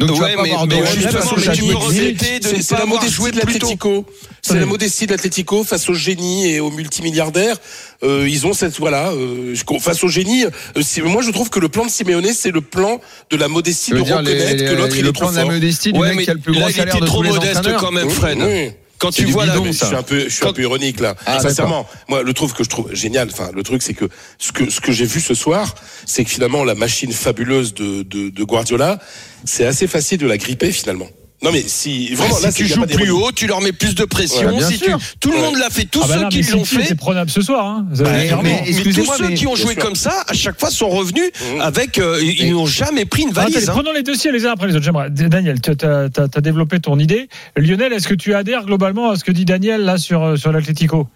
Donc 0.00 0.12
tu 0.12 0.18
vas 0.18 0.26
Ouais, 0.26 0.34
pas 0.34 0.42
mais- 0.42 0.50
avoir 0.50 0.66
de 0.66 0.74
mais 0.74 0.80
regrets 0.80 0.94
justement, 1.00 1.36
mais 1.36 1.52
tu 1.54 1.62
peux 1.62 1.76
regretter 1.76 2.40
de 2.40 2.44
C'est 2.44 2.56
ne 2.58 2.62
pas 2.68 2.76
la 2.78 2.82
avoir 2.82 3.08
joué 3.08 3.30
de 3.30 3.36
l'Atlético. 3.36 4.04
C'est 4.46 4.60
la 4.60 4.66
modestie 4.66 5.06
de 5.06 5.12
l'Atlético 5.12 5.64
face 5.64 5.88
au 5.88 5.94
génie 5.94 6.48
et 6.50 6.60
aux 6.60 6.70
multimilliardaires. 6.70 7.56
Euh, 8.02 8.28
ils 8.28 8.46
ont 8.46 8.52
cette 8.52 8.78
voilà 8.78 9.10
euh, 9.12 9.54
face 9.80 10.04
au 10.04 10.08
génie. 10.08 10.44
euh, 10.44 10.82
moi, 11.04 11.22
je 11.22 11.30
trouve 11.30 11.48
que 11.48 11.58
le 11.60 11.68
plan 11.70 11.86
de 11.86 11.90
Simeone, 11.90 12.32
c'est 12.34 12.50
le 12.50 12.60
plan 12.60 13.00
de 13.30 13.36
la 13.36 13.48
modestie 13.48 13.92
de 13.92 14.00
dire, 14.00 14.18
reconnaître 14.18 14.62
les- 14.62 14.68
que 14.68 14.72
l'autre 14.74 14.96
il 14.96 15.02
le 15.02 15.08
est 15.08 15.12
plan 15.12 15.22
trop 15.28 15.30
de 15.32 15.36
la 15.36 15.42
fort. 15.44 15.52
modestie 15.52 15.92
du 15.92 15.98
Ouais, 15.98 16.08
mec 16.08 16.16
mais 16.18 16.24
qui 16.24 16.30
a 16.30 16.34
le 16.34 16.40
plus 16.40 16.52
là, 16.52 16.60
gros 16.60 16.68
il 16.68 16.80
était 16.80 17.00
de 17.00 17.06
trop 17.06 17.16
tous 17.18 17.22
les 17.22 17.30
modeste 17.30 17.76
quand 17.78 17.90
même, 17.90 18.06
Oui, 18.08 18.12
Fred. 18.12 18.38
oui. 18.40 18.70
Quand 18.98 19.10
C'est 19.12 19.24
tu 19.24 19.32
vois 19.32 19.44
la 19.46 19.54
bidon, 19.54 19.64
Mais 19.64 19.72
ça. 19.72 19.86
je 19.86 19.88
suis 19.88 19.96
un 19.96 20.02
peu, 20.02 20.20
je 20.20 20.28
suis 20.28 20.42
un 20.44 20.46
Quand- 20.48 20.52
peu 20.54 20.62
ironique 20.62 21.00
là. 21.00 21.14
Ah, 21.26 21.40
Sincèrement, 21.40 21.86
moi, 22.08 22.22
le 22.22 22.32
truc 22.32 22.52
que 22.54 22.62
je 22.64 22.68
trouve 22.68 22.94
génial, 22.94 23.28
enfin, 23.32 23.50
le 23.54 23.62
truc, 23.62 23.82
c'est 23.82 23.92
que 23.94 24.04
ce 24.38 24.52
que 24.52 24.70
ce 24.70 24.80
que 24.80 24.92
j'ai 24.92 25.04
vu 25.04 25.20
ce 25.20 25.34
soir, 25.34 25.74
c'est 26.06 26.22
que 26.24 26.30
finalement 26.30 26.64
la 26.64 26.74
machine 26.74 27.12
fabuleuse 27.12 27.74
de, 27.74 28.02
de, 28.02 28.28
de 28.30 28.44
Guardiola, 28.44 29.00
c'est 29.44 29.66
assez 29.66 29.86
facile 29.88 30.18
de 30.18 30.26
la 30.26 30.36
gripper 30.38 30.70
finalement. 30.70 31.08
Non 31.44 31.52
mais 31.52 31.62
si 31.66 32.14
vraiment 32.14 32.38
là, 32.40 32.50
si 32.50 32.64
tu 32.64 32.66
joues 32.66 32.86
plus 32.86 33.10
haut, 33.10 33.30
tu 33.30 33.46
leur 33.46 33.60
mets 33.60 33.72
plus 33.72 33.94
de 33.94 34.04
pression. 34.04 34.56
Ouais, 34.56 34.62
si 34.64 34.78
tu, 34.80 34.90
tout 35.20 35.30
le 35.30 35.38
monde 35.38 35.56
l'a 35.58 35.68
fait, 35.70 35.84
tous 35.84 36.00
Ah 36.02 36.06
bah 36.08 36.14
ceux 36.14 36.22
non, 36.22 36.28
qui 36.30 36.42
l'ont 36.42 36.64
fait. 36.64 36.84
C'est 36.86 36.94
prenable 36.94 37.30
ce 37.30 37.42
soir. 37.42 37.66
Hein. 37.66 37.86
Clairement. 37.94 38.42
mais- 38.42 38.64
Mais 38.66 38.92
tous 38.92 39.04
ceux 39.16 39.28
mais- 39.28 39.34
qui 39.34 39.46
ont 39.46 39.54
joué 39.54 39.74
comme 39.76 39.94
ça, 39.94 40.24
à 40.26 40.32
chaque 40.32 40.58
fois 40.58 40.70
sont 40.70 40.88
revenus 40.88 41.30
Mhm. 41.54 41.60
avec. 41.60 41.98
euh, 41.98 42.18
ils 42.22 42.50
n'ont 42.52 42.66
jamais 42.66 43.04
pris 43.04 43.22
une 43.22 43.30
Attendez, 43.30 43.52
valise. 43.52 43.68
hein. 43.68 43.72
prenons 43.74 43.92
les 43.92 44.02
dossiers 44.02 44.32
les 44.32 44.46
uns 44.46 44.52
après 44.52 44.66
les 44.68 44.74
autres. 44.74 44.84
J'aimerais. 44.84 45.10
Daniel, 45.10 45.60
tu 45.60 45.70
as, 45.70 46.40
développé 46.40 46.80
ton 46.80 46.98
idée. 46.98 47.28
Lionel, 47.56 47.92
est-ce 47.92 48.08
que 48.08 48.14
tu 48.14 48.34
adhères 48.34 48.64
globalement 48.64 49.10
à 49.10 49.16
ce 49.16 49.22
que 49.24 49.30
dit 49.32 49.44
Daniel 49.44 49.82
là 49.82 49.98
sur, 49.98 50.22
euh, 50.22 50.36
sur 50.36 50.50
l'Atlético? 50.50 51.08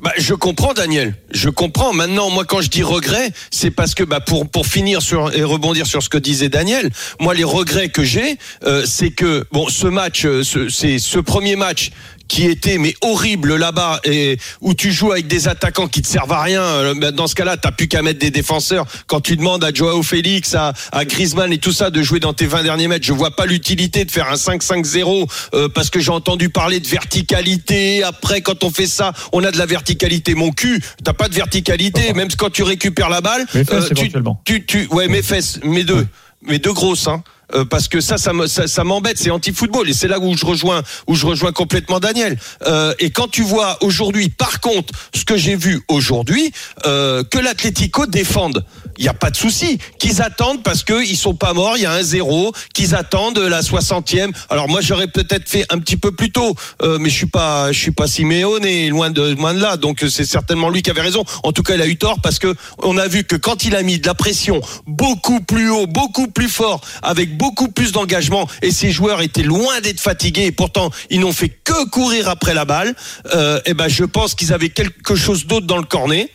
Bah, 0.00 0.12
je 0.16 0.34
comprends, 0.34 0.74
Daniel. 0.74 1.14
Je 1.30 1.48
comprends. 1.48 1.92
Maintenant, 1.92 2.30
moi, 2.30 2.44
quand 2.44 2.60
je 2.60 2.68
dis 2.68 2.82
regret, 2.82 3.30
c'est 3.50 3.70
parce 3.70 3.94
que, 3.94 4.04
bah, 4.04 4.20
pour 4.20 4.48
pour 4.48 4.66
finir 4.66 5.02
sur 5.02 5.34
et 5.34 5.42
rebondir 5.42 5.86
sur 5.86 6.02
ce 6.02 6.08
que 6.08 6.18
disait 6.18 6.48
Daniel, 6.48 6.90
moi, 7.20 7.34
les 7.34 7.44
regrets 7.44 7.88
que 7.88 8.04
j'ai, 8.04 8.38
euh, 8.64 8.84
c'est 8.86 9.10
que 9.10 9.44
bon, 9.52 9.68
ce 9.68 9.86
match, 9.86 10.24
euh, 10.24 10.42
ce- 10.44 10.68
c'est 10.68 10.98
ce 10.98 11.18
premier 11.18 11.56
match 11.56 11.90
qui 12.28 12.46
était 12.46 12.78
mais 12.78 12.94
horrible 13.00 13.56
là-bas 13.56 14.00
et 14.04 14.38
où 14.60 14.74
tu 14.74 14.92
joues 14.92 15.12
avec 15.12 15.26
des 15.26 15.48
attaquants 15.48 15.88
qui 15.88 16.02
te 16.02 16.08
servent 16.08 16.32
à 16.32 16.42
rien. 16.42 16.62
Euh, 16.62 16.94
bah, 16.94 17.10
Dans 17.10 17.26
ce 17.26 17.34
cas-là, 17.34 17.56
t'as 17.56 17.72
plus 17.72 17.88
qu'à 17.88 18.02
mettre 18.02 18.18
des 18.18 18.30
défenseurs. 18.30 18.86
Quand 19.06 19.20
tu 19.20 19.36
demandes 19.36 19.64
à 19.64 19.72
Joao 19.72 20.02
Félix, 20.02 20.54
à, 20.54 20.72
à 20.92 21.04
Griezmann 21.04 21.52
et 21.52 21.58
tout 21.58 21.72
ça 21.72 21.90
de 21.90 22.02
jouer 22.02 22.20
dans 22.20 22.34
tes 22.34 22.46
20 22.46 22.62
derniers 22.62 22.88
mètres, 22.88 23.06
je 23.06 23.12
vois 23.12 23.34
pas 23.34 23.46
l'utilité 23.46 24.04
de 24.04 24.10
faire 24.10 24.28
un 24.30 24.34
5-5-0 24.34 25.28
euh, 25.54 25.68
parce 25.68 25.90
que 25.90 26.00
j'ai 26.00 26.10
entendu 26.10 26.50
parler 26.50 26.80
de 26.80 26.86
verticalité. 26.86 28.02
Après, 28.02 28.42
quand 28.42 28.64
on 28.64 28.70
fait 28.70 28.86
ça, 28.86 29.12
on 29.32 29.42
a 29.44 29.50
de 29.50 29.58
la 29.58 29.66
verticalité. 29.66 30.34
Mon 30.34 30.50
cul, 30.50 30.82
t'as 31.02 31.12
pas 31.14 31.28
de 31.28 31.34
verticalité. 31.34 32.12
Même 32.12 32.28
quand 32.36 32.50
tu 32.50 32.62
récupères 32.62 33.08
la 33.08 33.20
balle, 33.20 33.46
Mes 33.54 33.64
fesses, 33.64 33.90
euh, 33.90 33.94
tu, 33.94 34.12
tu, 34.44 34.66
tu, 34.66 34.86
ouais, 34.90 35.08
mes 35.08 35.22
fesses, 35.22 35.60
mes 35.64 35.84
deux, 35.84 36.06
mes 36.42 36.58
deux 36.58 36.72
grosses, 36.72 37.08
hein. 37.08 37.22
Euh, 37.54 37.64
parce 37.64 37.88
que 37.88 38.00
ça, 38.00 38.18
ça 38.18 38.32
ça, 38.46 38.84
m'embête. 38.84 39.18
C'est 39.18 39.30
anti-football 39.30 39.88
et 39.88 39.92
c'est 39.92 40.08
là 40.08 40.18
où 40.18 40.36
je 40.36 40.44
rejoins, 40.44 40.82
où 41.06 41.14
je 41.14 41.26
rejoins 41.26 41.52
complètement 41.52 42.00
Daniel. 42.00 42.38
Euh, 42.66 42.94
et 42.98 43.10
quand 43.10 43.28
tu 43.28 43.42
vois 43.42 43.78
aujourd'hui, 43.82 44.28
par 44.28 44.60
contre, 44.60 44.92
ce 45.14 45.24
que 45.24 45.36
j'ai 45.36 45.56
vu 45.56 45.80
aujourd'hui, 45.88 46.52
euh, 46.86 47.24
que 47.24 47.38
l'Atlético 47.38 48.06
défende, 48.06 48.64
il 48.98 49.02
n'y 49.02 49.08
a 49.08 49.14
pas 49.14 49.30
de 49.30 49.36
souci. 49.36 49.78
Qu'ils 49.98 50.20
attendent 50.22 50.62
parce 50.62 50.82
que 50.82 51.04
ils 51.04 51.16
sont 51.16 51.34
pas 51.34 51.52
morts, 51.52 51.76
il 51.76 51.82
y 51.82 51.86
a 51.86 51.92
un 51.92 52.02
zéro, 52.02 52.52
qu'ils 52.74 52.94
attendent 52.94 53.38
la 53.38 53.60
60e. 53.60 54.32
Alors 54.50 54.68
moi, 54.68 54.80
j'aurais 54.80 55.06
peut-être 55.06 55.48
fait 55.48 55.64
un 55.70 55.78
petit 55.78 55.96
peu 55.96 56.12
plus 56.12 56.30
tôt, 56.30 56.54
euh, 56.82 56.98
mais 56.98 57.08
je 57.08 57.14
suis 57.14 57.26
pas, 57.26 57.72
je 57.72 57.78
suis 57.78 57.92
pas 57.92 58.06
Simeone 58.06 58.64
et 58.64 58.88
loin 58.88 59.10
de 59.10 59.34
loin 59.34 59.54
de 59.54 59.60
là. 59.60 59.76
Donc 59.76 60.04
c'est 60.08 60.24
certainement 60.24 60.68
lui 60.68 60.82
qui 60.82 60.90
avait 60.90 61.00
raison. 61.00 61.24
En 61.44 61.52
tout 61.52 61.62
cas, 61.62 61.74
il 61.74 61.82
a 61.82 61.86
eu 61.86 61.96
tort 61.96 62.20
parce 62.20 62.38
que 62.38 62.54
on 62.82 62.98
a 62.98 63.06
vu 63.06 63.24
que 63.24 63.36
quand 63.36 63.64
il 63.64 63.76
a 63.76 63.82
mis 63.82 63.98
de 63.98 64.06
la 64.06 64.14
pression 64.14 64.60
beaucoup 64.86 65.40
plus 65.40 65.70
haut, 65.70 65.86
beaucoup 65.86 66.26
plus 66.26 66.48
fort, 66.48 66.80
avec 67.02 67.37
beaucoup 67.38 67.68
plus 67.68 67.92
d'engagement, 67.92 68.48
et 68.62 68.70
ses 68.70 68.90
joueurs 68.90 69.22
étaient 69.22 69.42
loin 69.42 69.80
d'être 69.80 70.00
fatigués, 70.00 70.46
et 70.46 70.52
pourtant 70.52 70.90
ils 71.08 71.20
n'ont 71.20 71.32
fait 71.32 71.48
que 71.48 71.88
courir 71.88 72.28
après 72.28 72.52
la 72.52 72.64
balle. 72.64 72.94
Euh, 73.34 73.60
et 73.64 73.74
ben 73.74 73.88
je 73.88 74.04
pense 74.04 74.34
qu'ils 74.34 74.52
avaient 74.52 74.68
quelque 74.68 75.14
chose 75.14 75.46
d'autre 75.46 75.66
dans 75.66 75.78
le 75.78 75.84
cornet. 75.84 76.30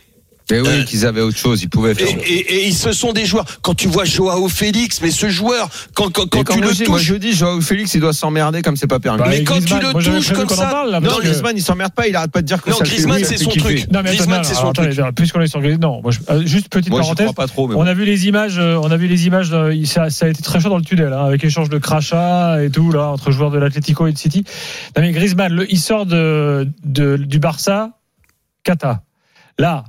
Et 0.50 0.60
oui, 0.60 0.68
Euh, 0.68 0.82
qu'ils 0.84 1.06
avaient 1.06 1.22
autre 1.22 1.38
chose, 1.38 1.62
ils 1.62 1.70
pouvaient 1.70 1.92
Et, 1.92 1.94
faire. 1.94 2.18
et, 2.26 2.32
et 2.34 2.66
ils 2.66 2.74
se 2.74 2.92
sont 2.92 3.14
des 3.14 3.24
joueurs. 3.24 3.46
Quand 3.62 3.72
tu 3.74 3.88
vois 3.88 4.04
Joao 4.04 4.46
Félix, 4.50 5.00
mais 5.00 5.10
ce 5.10 5.30
joueur, 5.30 5.70
quand, 5.94 6.10
quand, 6.12 6.24
Et 6.24 6.28
quand 6.28 6.44
quand 6.44 6.54
tu 6.56 6.60
le 6.60 6.70
dis- 6.72 6.84
moi 6.86 6.98
touches, 6.98 7.06
je 7.06 7.14
dis, 7.14 7.32
Joao 7.32 7.62
Félix, 7.62 7.94
il 7.94 8.00
doit 8.02 8.12
s'emmerder 8.12 8.60
comme 8.60 8.76
c'est 8.76 8.86
pas 8.86 9.00
permis. 9.00 9.20
Bah, 9.20 9.24
Mais 9.30 9.38
et 9.38 9.44
quand 9.44 9.54
tu 9.54 9.60
Griezmann, 9.60 9.80
le 9.86 9.92
moi, 9.92 10.00
j'avais 10.02 10.18
touches 10.18 10.32
comme 10.32 10.48
ça- 10.50 10.66
parle, 10.66 10.90
là, 10.90 11.00
non, 11.00 11.16
que- 11.16 11.22
Griezmann, 11.22 11.56
il 11.56 11.62
s'emmerde 11.62 11.94
pas, 11.94 12.08
il 12.08 12.14
arrête 12.16 12.30
pas 12.30 12.42
de 12.42 12.46
dire 12.46 12.60
que 12.60 12.68
Non, 12.68 12.76
ça 12.76 12.84
le 12.84 12.90
Griezmann, 12.90 13.24
c'est 13.24 13.38
son 13.38 13.48
truc. 13.52 13.90
Non, 13.90 14.00
mais 14.04 14.10
Griezmann, 14.10 14.44
c'est 14.44 14.52
son 14.52 14.68
attendez, 14.68 14.94
truc. 14.94 15.14
Puisqu'on 15.14 15.40
est 15.40 15.46
sur 15.46 15.60
Griezmann, 15.60 15.80
non, 15.90 16.02
moi, 16.02 16.12
je- 16.12 16.18
euh, 16.28 16.44
juste 16.46 16.68
petite 16.68 16.90
Moi, 16.90 17.00
je 17.00 17.04
parenthèse. 17.04 17.24
crois 17.28 17.34
pas 17.46 17.46
trop, 17.50 17.66
mais 17.66 17.74
On 17.76 17.78
bon. 17.78 17.86
a 17.86 17.94
vu 17.94 18.04
les 18.04 18.26
images, 18.26 18.58
euh, 18.58 18.78
on 18.82 18.90
a 18.90 18.96
vu 18.98 19.06
les 19.06 19.26
images, 19.26 19.48
euh, 19.54 19.74
ça, 19.86 20.10
ça 20.10 20.26
a 20.26 20.28
été 20.28 20.42
très 20.42 20.60
chaud 20.60 20.68
dans 20.68 20.76
le 20.76 20.84
tunnel, 20.84 21.10
hein, 21.14 21.24
avec 21.24 21.42
échange 21.42 21.70
de 21.70 21.78
crachats 21.78 22.62
et 22.62 22.68
tout, 22.70 22.92
là, 22.92 23.08
entre 23.08 23.30
joueurs 23.30 23.50
de 23.50 23.58
l'Atlético 23.58 24.06
et 24.08 24.12
de 24.12 24.18
City. 24.18 24.44
Non, 24.94 25.00
mais 25.02 25.12
Griezmann, 25.12 25.50
le- 25.50 25.72
il 25.72 25.78
sort 25.80 26.04
de, 26.04 26.68
de, 26.84 27.16
du 27.16 27.38
Barça, 27.38 27.92
Kata. 28.62 29.00
Là, 29.58 29.84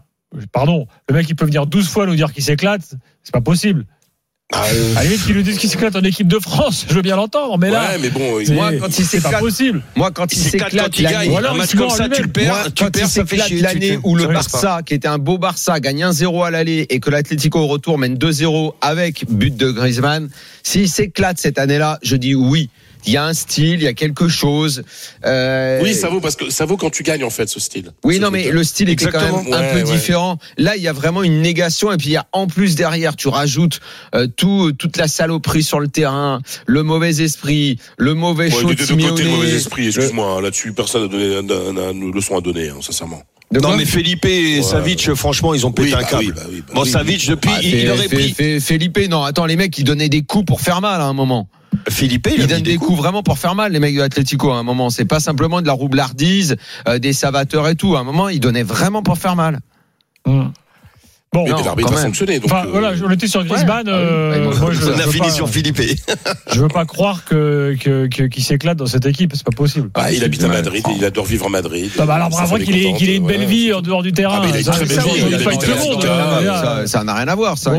pardon, 0.51 0.87
le 1.09 1.15
mec, 1.15 1.27
il 1.29 1.35
peut 1.35 1.45
venir 1.45 1.65
12 1.65 1.87
fois 1.89 2.05
nous 2.05 2.15
dire 2.15 2.31
qu'il 2.33 2.43
s'éclate, 2.43 2.81
c'est 3.23 3.31
pas 3.33 3.41
possible. 3.41 3.85
Ah, 4.53 4.63
euh, 4.71 4.91
À 4.91 4.95
la 5.01 5.03
limite, 5.05 5.25
qu'il 5.25 5.35
nous 5.35 5.41
dise 5.41 5.57
qu'il 5.57 5.67
s'éclate 5.71 5.95
en 5.95 6.03
équipe 6.03 6.27
de 6.27 6.37
France, 6.37 6.85
je 6.87 6.93
veux 6.93 7.01
bien 7.01 7.15
l'entendre, 7.15 7.57
mais 7.57 7.71
là, 7.71 7.93
ouais, 7.93 7.97
mais 7.99 8.09
bon, 8.11 8.19
Moi, 8.53 8.73
quand 8.79 8.99
il 8.99 9.03
c'est 9.03 9.19
pas 9.19 9.29
s'éclate- 9.29 9.39
possible. 9.41 9.81
Moi, 9.95 10.11
quand 10.11 10.31
il 10.31 10.37
il 10.37 10.43
s'éclate 10.43 10.73
quand 10.91 10.99
il 10.99 11.03
gagne. 11.03 11.31
Ou 11.31 11.37
alors, 11.37 11.55
un 11.55 11.57
match 11.57 11.73
comme 11.73 11.89
ça, 11.89 12.07
tu 12.07 12.21
le 12.21 12.27
perds, 12.27 12.53
Moi, 12.53 12.63
tu 12.75 12.83
quand 12.83 12.91
perds, 12.91 13.05
il 13.05 13.09
ça 13.09 13.25
fait 13.25 13.29
s'éclate 13.37 13.47
chier. 13.47 13.61
l'année 13.61 13.89
tu- 13.95 13.99
où 14.03 14.15
le. 14.15 14.27
Barça, 14.27 14.81
qui 14.85 14.93
était 14.93 15.07
un 15.07 15.17
beau 15.17 15.39
Barça, 15.39 15.79
gagne 15.79 16.03
1-0 16.03 16.43
à 16.43 16.51
l'aller 16.51 16.85
et 16.91 16.99
que 16.99 17.09
l'Atlético 17.09 17.57
au 17.59 17.65
retour 17.67 17.97
mène 17.97 18.17
2-0 18.17 18.75
avec 18.81 19.25
but 19.27 19.57
de 19.57 19.71
Griezmann, 19.71 20.29
s'il 20.61 20.89
s'éclate 20.89 21.39
cette 21.39 21.57
année-là, 21.57 21.97
je 22.03 22.15
dis 22.15 22.35
oui. 22.35 22.69
Il 23.05 23.13
y 23.13 23.17
a 23.17 23.25
un 23.25 23.33
style, 23.33 23.75
il 23.75 23.83
y 23.83 23.87
a 23.87 23.93
quelque 23.93 24.27
chose. 24.27 24.83
Euh, 25.25 25.79
oui, 25.83 25.93
ça 25.93 26.09
vaut 26.09 26.19
parce 26.19 26.35
que 26.35 26.49
ça 26.49 26.65
vaut 26.65 26.77
quand 26.77 26.89
tu 26.89 27.03
gagnes 27.03 27.23
en 27.23 27.29
fait 27.29 27.47
ce 27.47 27.59
style. 27.59 27.91
Oui, 28.03 28.15
Ce 28.15 28.21
non, 28.21 28.31
mais 28.31 28.49
le 28.51 28.63
style 28.63 28.89
était 28.89 29.07
quand 29.07 29.21
même 29.21 29.53
un 29.53 29.59
Ouais, 29.59 29.71
peu 29.71 29.77
ouais. 29.77 29.83
différent. 29.83 30.37
Là, 30.57 30.75
il 30.75 30.83
y 30.83 30.87
a 30.87 30.93
vraiment 30.93 31.23
une 31.23 31.41
négation, 31.41 31.91
et 31.91 31.97
puis 31.97 32.07
il 32.09 32.13
y 32.13 32.17
a 32.17 32.25
en 32.31 32.47
plus 32.47 32.75
derrière, 32.75 33.15
tu 33.15 33.27
rajoutes 33.27 33.79
euh, 34.15 34.27
tout, 34.27 34.71
toute 34.77 34.97
la 34.97 35.07
saloperie 35.07 35.63
sur 35.63 35.79
le 35.79 35.87
terrain, 35.87 36.41
le 36.65 36.83
mauvais 36.83 37.21
esprit, 37.21 37.79
le 37.97 38.13
mauvais 38.13 38.45
Ouais, 38.45 38.49
show 38.61 38.69
des 38.69 38.75
de 38.75 38.85
deux 38.85 38.95
côtés, 39.09 39.23
le 39.23 39.29
mauvais 39.29 39.53
esprit, 39.55 39.87
excuse-moi. 39.87 40.25
hein, 40.37 40.41
Là-dessus, 40.41 40.73
personne 40.73 41.03
n'a 41.03 41.07
donné 41.07 41.35
un- 41.37 41.77
un- 41.77 41.91
une 41.93 42.11
leçon 42.13 42.37
à 42.37 42.41
donner, 42.41 42.69
hein, 42.69 42.77
sincèrement. 42.81 43.21
De 43.55 43.59
Non 43.61 43.75
mais 43.77 43.85
Felipe 43.85 44.25
et 44.25 44.57
Ouais. 44.57 44.61
Savic, 44.63 45.13
franchement, 45.13 45.53
ils 45.53 45.65
ont 45.65 45.71
pété 45.71 45.89
Oui, 45.89 45.93
un 45.95 45.97
bah 46.01 46.03
câble. 46.03 46.23
oui, 46.25 46.31
bah 46.35 46.41
oui, 46.49 46.63
bah 46.67 46.73
bon, 46.75 46.83
oui. 46.83 46.89
Savic 46.89 47.27
depuis, 47.29 47.49
Ah, 47.53 47.59
il, 47.63 47.75
il 47.75 47.89
aurait 47.89 48.07
pris. 48.07 48.59
Felipe, 48.59 48.99
non, 49.09 49.23
attends, 49.23 49.45
les 49.45 49.55
mecs, 49.55 49.77
ils 49.77 49.83
donnaient 49.83 50.09
des 50.09 50.23
coups 50.23 50.45
pour 50.45 50.61
faire 50.61 50.81
mal 50.81 50.99
à 51.01 51.05
un 51.05 51.13
moment. 51.13 51.47
Philippe, 51.89 52.27
il, 52.31 52.39
Ils 52.39 52.43
a 52.43 52.47
donnent 52.47 52.57
mis 52.57 52.63
des 52.63 52.77
coups 52.77 52.97
vraiment 52.97 53.21
pour 53.23 53.37
faire 53.37 53.53
mal, 53.55 53.71
les 53.71 53.79
mecs 53.79 53.95
de 53.95 53.99
l'Atlético, 54.01 54.51
à 54.51 54.55
un 54.57 54.63
moment. 54.63 54.89
C'est 54.89 55.05
pas 55.05 55.19
simplement 55.19 55.61
de 55.61 55.67
la 55.67 55.73
roublardise, 55.73 56.55
euh, 56.87 56.99
des 56.99 57.13
savateurs 57.13 57.67
et 57.67 57.75
tout. 57.75 57.95
À 57.95 57.99
un 57.99 58.03
moment, 58.03 58.29
ils 58.29 58.39
donnaient 58.39 58.63
vraiment 58.63 59.03
pour 59.03 59.17
faire 59.17 59.35
mal. 59.35 59.59
Hum. 60.25 60.51
Bon, 61.33 61.43
Mais, 61.43 61.49
non, 61.49 61.57
mais 61.57 61.63
l'arbitre 61.63 61.93
a 61.93 61.97
sanctionné. 62.01 62.39
Donc, 62.39 62.49
Enfin, 62.49 62.65
euh, 62.65 62.69
voilà, 62.71 62.93
on 63.05 63.11
était 63.11 63.27
sur 63.27 63.43
Griezmann. 63.43 63.85
Ouais. 63.87 63.93
euh, 63.93 64.53
moi, 64.57 64.71
je, 64.71 64.89
On 64.89 64.93
a 64.97 65.01
fini 65.01 65.27
pas- 65.27 65.31
sur 65.31 65.49
Philippe. 65.49 65.81
Je 66.53 66.61
veux 66.61 66.69
pas 66.69 66.85
croire 66.85 67.25
que 67.25 67.75
que- 67.77 68.07
que- 68.07 68.23
qu'il 68.23 68.43
s'éclate 68.43 68.77
dans 68.77 68.85
cette 68.85 69.05
équipe, 69.05 69.33
c'est 69.35 69.43
pas 69.43 69.51
possible. 69.55 69.89
bah, 69.93 70.13
il 70.13 70.23
habite 70.23 70.43
à 70.43 70.47
Ouais. 70.47 70.53
Madrid, 70.53 70.85
et 70.87 70.91
il 70.97 71.03
adore 71.03 71.25
vivre 71.25 71.47
à 71.47 71.49
Madrid. 71.49 71.91
Ah 71.99 72.05
bah 72.05 72.15
alors 72.15 72.29
bravo 72.29 72.57
qu'il 72.57 72.77
ait, 72.77 72.83
contente, 72.83 72.99
qu'il 72.99 73.09
ait 73.09 73.15
une 73.17 73.27
belle 73.27 73.43
vie 73.45 73.73
en 73.73 73.81
dehors 73.81 74.01
du 74.01 74.13
terrain. 74.13 74.35
Ah, 74.37 74.41
mais 74.43 74.49
il 74.51 74.55
a 74.55 74.59
une 74.59 74.63
Ça, 74.63 74.71
très 74.71 74.85
belle 74.85 74.95
ça, 74.95 75.01
vie, 75.03 75.09
n'a 77.05 77.15
rien 77.15 77.27
à 77.27 77.35
voir, 77.35 77.57
ça. 77.57 77.73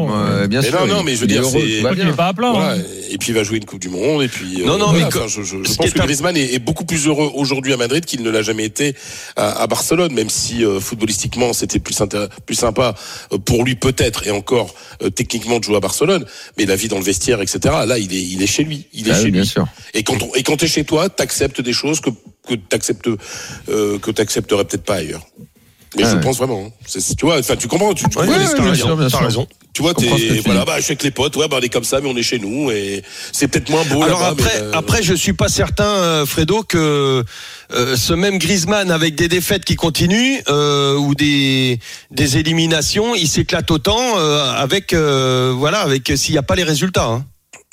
Bien 0.48 0.60
sûr. 0.60 0.86
non, 0.86 0.96
non, 0.96 1.02
mais 1.02 1.14
je 1.14 1.20
veux 1.22 1.26
dire, 1.26 1.42
Il 1.54 2.08
est 2.08 2.12
pas 2.12 2.26
à 2.26 2.32
hein. 2.38 2.76
Et 3.10 3.18
puis 3.18 3.30
il 3.30 3.34
va 3.34 3.44
jouer 3.44 3.58
une 3.58 3.64
Coupe 3.64 3.80
du 3.80 3.88
Monde. 3.88 4.22
Et 4.22 4.28
puis 4.28 4.62
euh, 4.62 4.66
Non, 4.66 4.78
non, 4.78 4.92
mais 4.92 5.00
je, 5.00 5.74
pense 5.76 5.90
que 5.90 5.98
Griezmann 5.98 6.36
est, 6.36 6.58
beaucoup 6.58 6.84
plus 6.84 7.06
heureux 7.06 7.30
aujourd'hui 7.34 7.72
à 7.72 7.76
Madrid 7.76 8.04
qu'il 8.04 8.22
ne 8.22 8.30
l'a 8.30 8.42
jamais 8.42 8.64
été 8.64 8.94
à, 9.36 9.66
Barcelone, 9.66 10.12
même 10.12 10.30
si 10.30 10.64
euh, 10.64 10.80
footballistiquement 10.80 11.52
c'était 11.52 11.78
plus, 11.78 11.94
sympa 11.94 12.94
euh, 13.32 13.38
pour 13.46 13.64
lui 13.64 13.74
peut-être 13.76 14.26
et 14.26 14.30
encore 14.30 14.74
euh, 15.02 15.08
techniquement 15.08 15.58
de 15.58 15.64
jouer 15.64 15.76
à 15.76 15.80
Barcelone, 15.80 16.26
mais 16.58 16.66
la 16.66 16.76
vie 16.76 16.88
dans 16.88 16.98
le 16.98 17.04
vestiaire, 17.04 17.40
etc. 17.40 17.58
Là, 17.86 17.98
il 17.98 18.14
est, 18.14 18.20
il 18.22 18.42
est 18.42 18.46
chez 18.46 18.64
lui. 18.64 18.86
Il 18.92 19.08
est 19.08 19.12
Ah 19.12 19.16
oui, 19.18 19.22
chez 19.24 19.30
bien 19.30 19.40
lui. 19.42 19.48
sûr. 19.48 19.66
Et 19.94 20.02
quand 20.02 20.22
on, 20.22 20.34
et 20.34 20.42
quand 20.42 20.56
t'es 20.58 20.66
chez 20.68 20.84
toi, 20.84 21.08
t'acceptes 21.08 21.60
des 21.62 21.72
choses 21.72 22.00
que 22.00 22.10
que 22.48 22.54
t'acceptes 22.54 23.08
euh, 23.68 23.98
que 23.98 24.10
t'accepterais 24.10 24.64
peut-être 24.64 24.84
pas 24.84 24.96
ailleurs. 24.96 25.26
Mais 25.96 26.02
Ah 26.04 26.10
je 26.10 26.16
ouais. 26.16 26.20
pense 26.20 26.36
vraiment. 26.38 26.66
hein. 26.66 27.00
Tu 27.16 27.24
vois, 27.24 27.38
enfin, 27.38 27.56
tu 27.56 27.68
comprends, 27.68 27.94
tu, 27.94 28.04
tu 28.08 28.18
Ouais, 28.18 28.26
bien 28.26 28.46
sûr, 28.74 28.90
hein. 28.90 28.96
bien 28.96 29.08
sûr. 29.08 29.20
raison. 29.20 29.46
Tu 29.72 29.82
vois, 29.82 29.94
t'es, 29.94 30.06
tu 30.06 30.40
voilà, 30.44 30.64
bah, 30.64 30.74
je 30.78 30.82
suis 30.82 30.92
avec 30.92 31.02
les 31.02 31.10
potes, 31.10 31.36
ouais, 31.36 31.48
bah, 31.48 31.56
on 31.60 31.62
est 31.64 31.68
comme 31.68 31.84
ça, 31.84 32.00
mais 32.00 32.08
on 32.08 32.16
est 32.16 32.22
chez 32.22 32.38
nous, 32.38 32.70
et 32.70 33.02
c'est 33.32 33.46
peut-être 33.48 33.68
moins 33.70 33.84
beau 33.84 34.02
Alors 34.02 34.22
après, 34.24 34.50
mais, 34.60 34.62
euh, 34.62 34.72
après, 34.72 35.02
je 35.02 35.14
suis 35.14 35.32
pas 35.34 35.48
certain, 35.48 35.84
euh, 35.84 36.26
Fredo, 36.26 36.62
que 36.62 37.24
euh, 37.72 37.96
ce 37.96 38.12
même 38.12 38.38
Griezmann 38.38 38.90
avec 38.90 39.14
des 39.14 39.28
défaites 39.28 39.64
qui 39.64 39.76
continuent 39.76 40.38
euh, 40.48 40.94
ou 40.96 41.14
des 41.14 41.78
des 42.10 42.38
éliminations, 42.38 43.14
il 43.14 43.28
s'éclate 43.28 43.70
autant 43.70 44.18
euh, 44.18 44.52
avec 44.54 44.92
euh, 44.92 45.52
voilà, 45.56 45.80
avec 45.80 46.12
s'il 46.16 46.32
n'y 46.32 46.38
a 46.38 46.42
pas 46.42 46.54
les 46.56 46.64
résultats. 46.64 47.06
hein. 47.06 47.24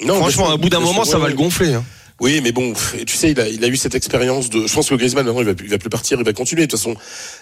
non, 0.03 0.15
Franchement, 0.17 0.49
à 0.51 0.57
bout 0.57 0.69
d'un 0.69 0.79
moment, 0.79 1.03
ça 1.05 1.17
va 1.17 1.27
le 1.27 1.35
gonfler. 1.35 1.73
hein. 1.75 1.83
Oui, 2.21 2.39
mais 2.43 2.51
bon, 2.51 2.73
tu 3.07 3.17
sais, 3.17 3.31
il 3.31 3.39
a, 3.39 3.49
il 3.49 3.63
a 3.65 3.67
eu 3.67 3.75
cette 3.75 3.95
expérience 3.95 4.49
de. 4.49 4.65
Je 4.67 4.73
pense 4.73 4.87
que 4.87 4.95
Griezmann 4.95 5.25
maintenant, 5.25 5.41
il 5.41 5.47
va, 5.47 5.55
plus- 5.55 5.65
il 5.65 5.71
va 5.71 5.77
plus 5.79 5.89
partir, 5.89 6.17
il 6.19 6.23
va 6.25 6.31
continuer. 6.31 6.61
De 6.67 6.71
toute 6.71 6.79
façon, 6.79 6.95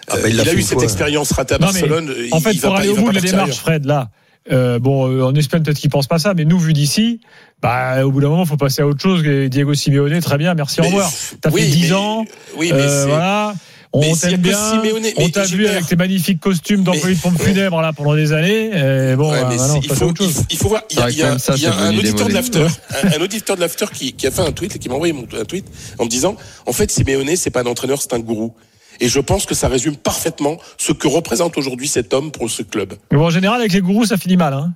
Ah 0.08 0.14
bah, 0.14 0.20
Euh, 0.24 0.28
il 0.28 0.34
il, 0.34 0.36
l'a 0.38 0.50
a 0.50 0.54
eu 0.54 0.62
cette 0.62 0.82
expérience 0.82 1.30
ratée 1.32 1.54
à 1.54 1.58
Non, 1.58 1.68
mais, 1.72 1.80
Barcelone. 1.80 2.14
En 2.32 2.38
il- 2.38 2.42
fait, 2.42 2.52
il 2.52 2.60
va 2.60 2.68
pour 2.68 2.74
pas- 2.76 2.80
aller 2.80 2.88
il 2.88 2.92
au 2.92 2.94
va 2.96 3.02
bout 3.02 3.10
de 3.10 3.14
la 3.14 3.20
démarche, 3.20 3.44
ailleurs. 3.50 3.58
Fred, 3.60 3.84
là, 3.84 4.08
euh, 4.50 4.78
bon, 4.78 5.08
euh, 5.08 5.22
en 5.24 5.34
Espagne 5.34 5.62
peut-être 5.62 5.78
qu'il 5.78 5.90
pense 5.90 6.06
pas 6.06 6.18
ça, 6.18 6.34
mais 6.34 6.44
nous, 6.44 6.58
vu 6.58 6.72
d'ici, 6.72 7.20
bah, 7.60 8.04
au 8.04 8.10
bout 8.10 8.20
d'un 8.20 8.28
moment, 8.28 8.44
faut 8.44 8.56
passer 8.56 8.82
à 8.82 8.86
autre 8.86 9.00
chose. 9.00 9.22
Diego 9.22 9.74
Simeone, 9.74 10.20
très 10.20 10.38
bien, 10.38 10.54
merci, 10.54 10.80
au 10.80 10.82
Mais, 10.82 10.88
revoir. 10.88 11.12
T'as 11.40 11.50
oui, 11.50 11.62
fait 11.62 11.66
10 11.68 11.82
mais- 11.82 11.92
ans, 11.92 12.24
Oui, 12.56 12.70
mais 12.74 12.80
euh, 12.80 13.02
c'est. 13.02 13.08
voilà. 13.08 13.54
mais 13.94 14.10
On 14.10 14.16
t'aime 14.16 14.40
bien. 14.40 14.58
Simeone, 14.70 15.04
on 15.16 15.22
mais 15.24 15.30
t'a 15.30 15.44
vu 15.44 15.66
avec 15.68 15.86
tes 15.86 15.96
magnifiques 15.96 16.40
costumes 16.40 16.82
d'employé 16.82 17.14
de 17.14 17.20
pompe 17.20 17.40
funèbre 17.40 17.80
là 17.82 17.92
pendant 17.92 18.14
des 18.16 18.32
années. 18.32 18.70
Et 19.12 19.14
bon, 19.16 19.30
Ouais, 19.30 19.42
bah, 19.42 19.48
mais 19.50 19.56
il, 19.82 19.88
faut, 19.94 20.06
autre 20.06 20.14
il, 20.20 20.24
chose. 20.26 20.34
faut, 20.34 20.42
il 20.50 20.56
faut 20.56 20.68
voir, 20.68 20.82
il 20.90 20.98
y 20.98 21.02
a, 21.02 21.10
il 21.10 21.16
y 21.18 21.38
ça, 21.38 21.54
y 21.56 21.66
un 21.66 21.96
auditeur 21.96 22.26
de 22.28 22.32
l'after, 22.34 22.66
un, 23.04 23.20
un 23.20 23.22
auditeur 23.22 23.54
de 23.56 23.60
l'after 23.60 23.86
qui, 23.94 24.12
qui 24.14 24.26
a 24.26 24.30
fait 24.30 24.42
un 24.42 24.50
tweet 24.52 24.74
et 24.74 24.78
qui 24.78 24.88
m'a 24.88 24.94
envoyé 24.96 25.14
un 25.38 25.44
tweet 25.44 25.66
en 25.98 26.04
me 26.04 26.08
disant, 26.08 26.36
en 26.66 26.72
fait, 26.72 26.90
Simeone, 26.90 27.36
c'est 27.36 27.50
pas 27.50 27.60
un 27.62 27.66
entraîneur, 27.66 28.00
c'est 28.02 28.12
un 28.14 28.18
gourou. 28.18 28.54
Et 29.02 29.08
je 29.08 29.18
pense 29.18 29.46
que 29.46 29.54
ça 29.56 29.66
résume 29.66 29.96
parfaitement 29.96 30.58
ce 30.78 30.92
que 30.92 31.08
représente 31.08 31.58
aujourd'hui 31.58 31.88
cet 31.88 32.14
homme 32.14 32.30
pour 32.30 32.48
ce 32.48 32.62
club. 32.62 32.94
Mais 33.10 33.18
bon, 33.18 33.26
en 33.26 33.30
général, 33.30 33.58
avec 33.60 33.72
les 33.72 33.80
gourous, 33.80 34.06
ça 34.06 34.16
finit 34.16 34.36
mal. 34.36 34.54
Hein. 34.54 34.72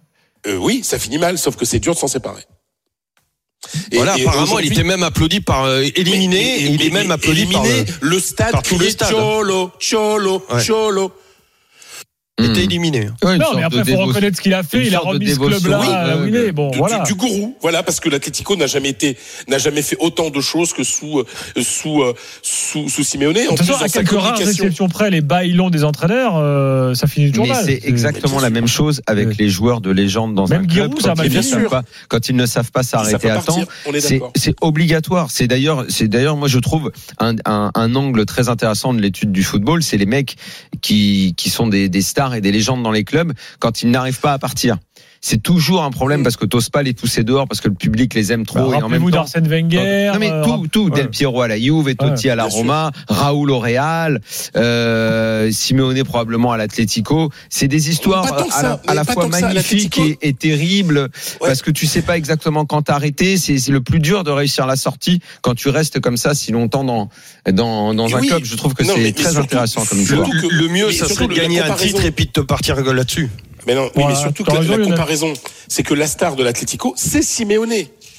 Euh, 0.48 0.56
oui, 0.56 0.80
ça 0.82 0.98
finit 0.98 1.18
mal, 1.18 1.38
sauf 1.38 1.54
que 1.54 1.64
c'est 1.64 1.78
dur 1.78 1.94
de 1.94 1.98
s'en 1.98 2.08
séparer. 2.08 2.42
Et- 3.92 3.96
voilà, 3.96 4.18
et 4.18 4.22
apparemment, 4.22 4.58
il 4.58 4.72
était 4.72 4.82
même 4.82 5.04
applaudi 5.04 5.40
par 5.40 5.64
euh, 5.64 5.82
éliminé. 5.94 6.36
Mais- 6.36 6.58
et 6.60 6.66
il 6.66 6.82
est 6.82 6.90
même 6.90 7.10
applaudi 7.12 7.46
par 7.46 7.64
éliminé, 7.64 7.84
le- 8.00 8.08
le 8.10 8.18
stade 8.20 8.50
par 8.50 8.62
tout 8.64 8.78
le 8.78 8.90
stade. 8.90 9.10
Cholo, 9.10 9.70
Cholo, 9.80 10.44
Ouais. 10.52 10.64
Cholo. 10.64 11.12
Hmm. 12.38 12.44
était 12.50 12.64
éliminé. 12.64 13.08
Ouais, 13.24 13.36
une 13.36 13.40
Non, 13.40 13.46
mais 13.56 13.62
après, 13.62 13.82
il 13.86 13.94
faut 13.94 14.02
reconnaître 14.02 14.36
ce 14.36 14.42
qu'il 14.42 14.52
a 14.52 14.62
fait. 14.62 14.80
une 14.80 14.86
Il 14.88 14.94
a 14.94 14.98
remis 14.98 15.26
ce 15.30 15.38
club-là 15.38 15.80
Oui, 15.80 15.86
là 15.86 16.16
où 16.18 16.20
ouais, 16.20 16.28
il 16.28 16.34
ouais. 16.34 16.46
est. 16.48 16.52
Bon, 16.52 16.70
Du, 16.70 16.76
voilà. 16.78 16.98
du, 16.98 17.12
du 17.12 17.14
gourou, 17.14 17.56
voilà, 17.62 17.82
parce 17.82 17.98
que 17.98 18.10
l'Atlético 18.10 18.56
n'a 18.56 18.66
jamais 18.66 18.90
été, 18.90 19.16
n'a 19.48 19.56
jamais 19.56 19.80
fait 19.80 19.96
autant 20.00 20.28
de 20.28 20.40
choses 20.42 20.74
que 20.74 20.84
sous, 20.84 21.20
euh, 21.20 21.24
sous, 21.62 22.02
euh, 22.02 22.12
sous, 22.42 22.90
sous 22.90 23.02
Simeone. 23.02 23.38
En 23.48 23.54
plus, 23.54 23.64
façon, 23.64 23.82
à 23.82 23.88
quelques 23.88 24.10
rares 24.10 24.38
exceptions 24.38 24.88
près, 24.88 25.08
les 25.10 25.22
baillons 25.22 25.70
des 25.70 25.82
entraîneurs, 25.82 26.34
euh, 26.36 26.92
ça 26.92 27.06
finit 27.06 27.30
toujours 27.30 27.46
mal. 27.46 27.64
c'est 27.64 27.80
exactement 27.84 28.38
la 28.38 28.50
même 28.50 28.68
chose 28.68 29.00
avec 29.06 29.28
Oui. 29.28 29.36
les 29.38 29.48
joueurs 29.48 29.80
de 29.80 29.90
légende 29.90 30.34
dans 30.34 30.46
Même 30.46 30.64
un 30.64 30.66
club. 30.66 30.90
Giroud, 30.90 31.00
ça 31.02 31.12
a 31.12 31.14
quand, 31.14 31.22
ils 31.24 31.32
ne 31.32 31.40
fini. 31.40 31.42
savent 31.42 31.60
Bien 31.60 31.68
pas, 31.70 31.82
quand 32.08 32.28
ils 32.28 32.36
ne 32.36 32.44
savent 32.44 32.70
pas 32.70 32.82
s'arrêter 32.82 33.30
à 33.30 33.38
temps, 33.38 33.54
partir, 33.54 33.66
c'est 34.34 34.54
obligatoire. 34.60 35.28
C'est 35.30 35.46
d'ailleurs, 35.46 35.86
c'est 35.88 36.08
d'ailleurs, 36.08 36.36
moi 36.36 36.48
je 36.48 36.58
trouve 36.58 36.92
un, 37.18 37.34
un, 37.46 37.70
un 37.74 37.94
angle 37.94 38.26
très 38.26 38.50
intéressant 38.50 38.92
de 38.92 39.00
l'étude 39.00 39.32
du 39.32 39.42
football, 39.42 39.82
c'est 39.82 39.96
les 39.96 40.04
mecs 40.04 40.36
qui 40.82 41.32
qui 41.38 41.48
sont 41.48 41.66
des, 41.66 41.88
des 41.88 42.02
stars 42.02 42.25
et 42.34 42.40
des 42.40 42.52
légendes 42.52 42.82
dans 42.82 42.92
les 42.92 43.04
clubs 43.04 43.32
quand 43.58 43.82
ils 43.82 43.90
n'arrivent 43.90 44.20
pas 44.20 44.32
à 44.32 44.38
partir. 44.38 44.78
C'est 45.28 45.42
toujours 45.42 45.82
un 45.82 45.90
problème 45.90 46.22
parce 46.22 46.36
que 46.36 46.46
t'oses 46.46 46.70
pas 46.70 46.84
les 46.84 46.92
pousser 46.92 47.24
dehors 47.24 47.48
parce 47.48 47.60
que 47.60 47.66
le 47.66 47.74
public 47.74 48.14
les 48.14 48.30
aime 48.32 48.46
trop 48.46 48.58
Bah, 48.58 48.64
et 48.64 48.66
en 48.66 48.70
même 48.74 48.82
Rappelez-vous 48.82 49.10
temps. 49.10 49.16
d'Arsène 49.16 49.48
Wenger. 49.48 50.10
Non 50.12 50.18
mais 50.20 50.30
euh, 50.30 50.44
tout, 50.44 50.50
rapp- 50.50 50.70
tout, 50.70 50.84
ouais. 50.84 50.90
Del 50.90 51.08
Piero 51.10 51.42
à 51.42 51.48
la 51.48 51.58
Juve, 51.58 51.88
et 51.88 51.96
Totti 51.96 52.30
à 52.30 52.36
la 52.36 52.48
sûr. 52.48 52.58
Roma, 52.60 52.92
Raoul 53.08 53.50
au 53.50 53.58
Real, 53.58 54.20
euh, 54.54 55.50
Simeone 55.50 56.04
probablement 56.04 56.52
à 56.52 56.56
l'Atlético. 56.56 57.30
C'est 57.48 57.66
des 57.66 57.90
histoires 57.90 58.24
à 58.54 58.62
la, 58.62 58.80
à 58.86 59.04
fois 59.04 59.26
magnifiques 59.26 59.98
et, 59.98 60.18
et 60.22 60.32
terribles 60.32 61.08
parce 61.40 61.62
que 61.62 61.70
tu 61.72 61.86
sais 61.86 62.02
pas 62.02 62.16
exactement 62.16 62.64
quand 62.64 62.82
t'arrêter. 62.82 63.36
C'est 63.36 63.58
c'est 63.58 63.72
le 63.72 63.80
plus 63.80 63.98
dur 63.98 64.22
de 64.22 64.30
réussir 64.30 64.66
la 64.66 64.76
sortie 64.76 65.20
quand 65.42 65.54
tu 65.54 65.68
restes 65.70 65.98
comme 66.00 66.16
ça 66.16 66.34
si 66.34 66.52
longtemps 66.52 66.84
dans 66.84 67.08
dans, 67.50 67.94
dans 67.94 68.14
un 68.16 68.20
oui. 68.20 68.28
club. 68.28 68.44
Je 68.44 68.54
trouve 68.56 68.74
que 68.74 68.84
c'est 68.84 68.96
mais 68.96 69.12
très 69.12 69.24
surtout- 69.24 69.40
intéressant 69.40 69.84
comme 69.86 69.98
Le, 69.98 70.04
histoire. 70.04 70.28
Que- 70.30 70.46
le 70.54 70.68
mieux, 70.68 70.86
mais 70.86 70.92
ça 70.92 71.08
serait 71.08 71.24
de 71.26 71.30
le- 71.34 71.36
gagner 71.36 71.60
un 71.62 71.74
titre 71.74 72.04
et 72.04 72.10
puis 72.12 72.26
de 72.26 72.30
te 72.30 72.40
partir 72.40 72.76
là-dessus. 72.76 73.28
Mais 73.66 73.74
non, 73.74 73.90
oui, 73.96 74.04
mais 74.06 74.14
surtout 74.14 74.44
que 74.44 74.52
la, 74.52 74.60
raison, 74.60 74.76
la 74.76 74.84
comparaison, 74.84 75.32
c'est 75.68 75.82
que 75.82 75.94
la 75.94 76.06
star 76.06 76.36
de 76.36 76.44
l'Atlético, 76.44 76.94
c'est 76.96 77.22
Simeone. 77.22 77.72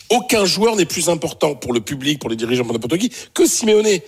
Aucun 0.09 0.45
joueur 0.45 0.75
n'est 0.75 0.85
plus 0.85 1.09
important 1.09 1.55
pour 1.55 1.73
le 1.73 1.81
public, 1.81 2.19
pour 2.19 2.29
les 2.29 2.35
dirigeants, 2.35 2.63
pour 2.63 2.73
n'importe 2.73 2.97
qui, 2.97 3.11
que 3.33 3.45
Simeone. 3.45 3.99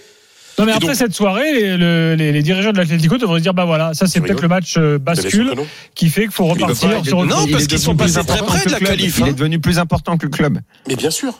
Non 0.57 0.65
mais 0.65 0.71
Et 0.71 0.75
après 0.75 0.87
donc- 0.87 0.95
cette 0.97 1.13
soirée, 1.13 1.53
les, 1.53 1.77
le- 1.77 2.15
les- 2.15 2.33
les 2.33 2.43
dirigeants 2.43 2.73
de 2.73 2.77
l'Atlético 2.77 3.17
devraient 3.17 3.39
se 3.39 3.43
dire 3.43 3.53
bah 3.53 3.63
voilà, 3.63 3.93
ça 3.93 4.07
c'est 4.07 4.19
peut-être 4.19 4.41
le 4.41 4.49
match 4.49 4.75
euh, 4.77 4.97
bascule 4.97 5.53
qui 5.95 6.09
fait 6.09 6.23
qu'il 6.23 6.31
faut 6.31 6.45
repartir 6.47 6.89
devenu- 6.89 7.05
sur 7.07 7.17
autre 7.19 7.29
Non, 7.29 7.47
parce 7.49 7.67
qu'ils 7.67 7.79
sont 7.79 7.95
passés 7.95 8.19
très 8.25 8.39
près 8.39 8.65
de 8.65 8.71
la 8.71 8.79
qualif, 8.79 9.19
Il 9.19 9.23
hein. 9.23 9.27
est 9.27 9.33
devenu 9.33 9.59
plus 9.61 9.79
important 9.79 10.17
que 10.17 10.25
le 10.25 10.31
club. 10.31 10.59
Mais 10.89 10.95
bien 10.97 11.11
sûr. 11.11 11.33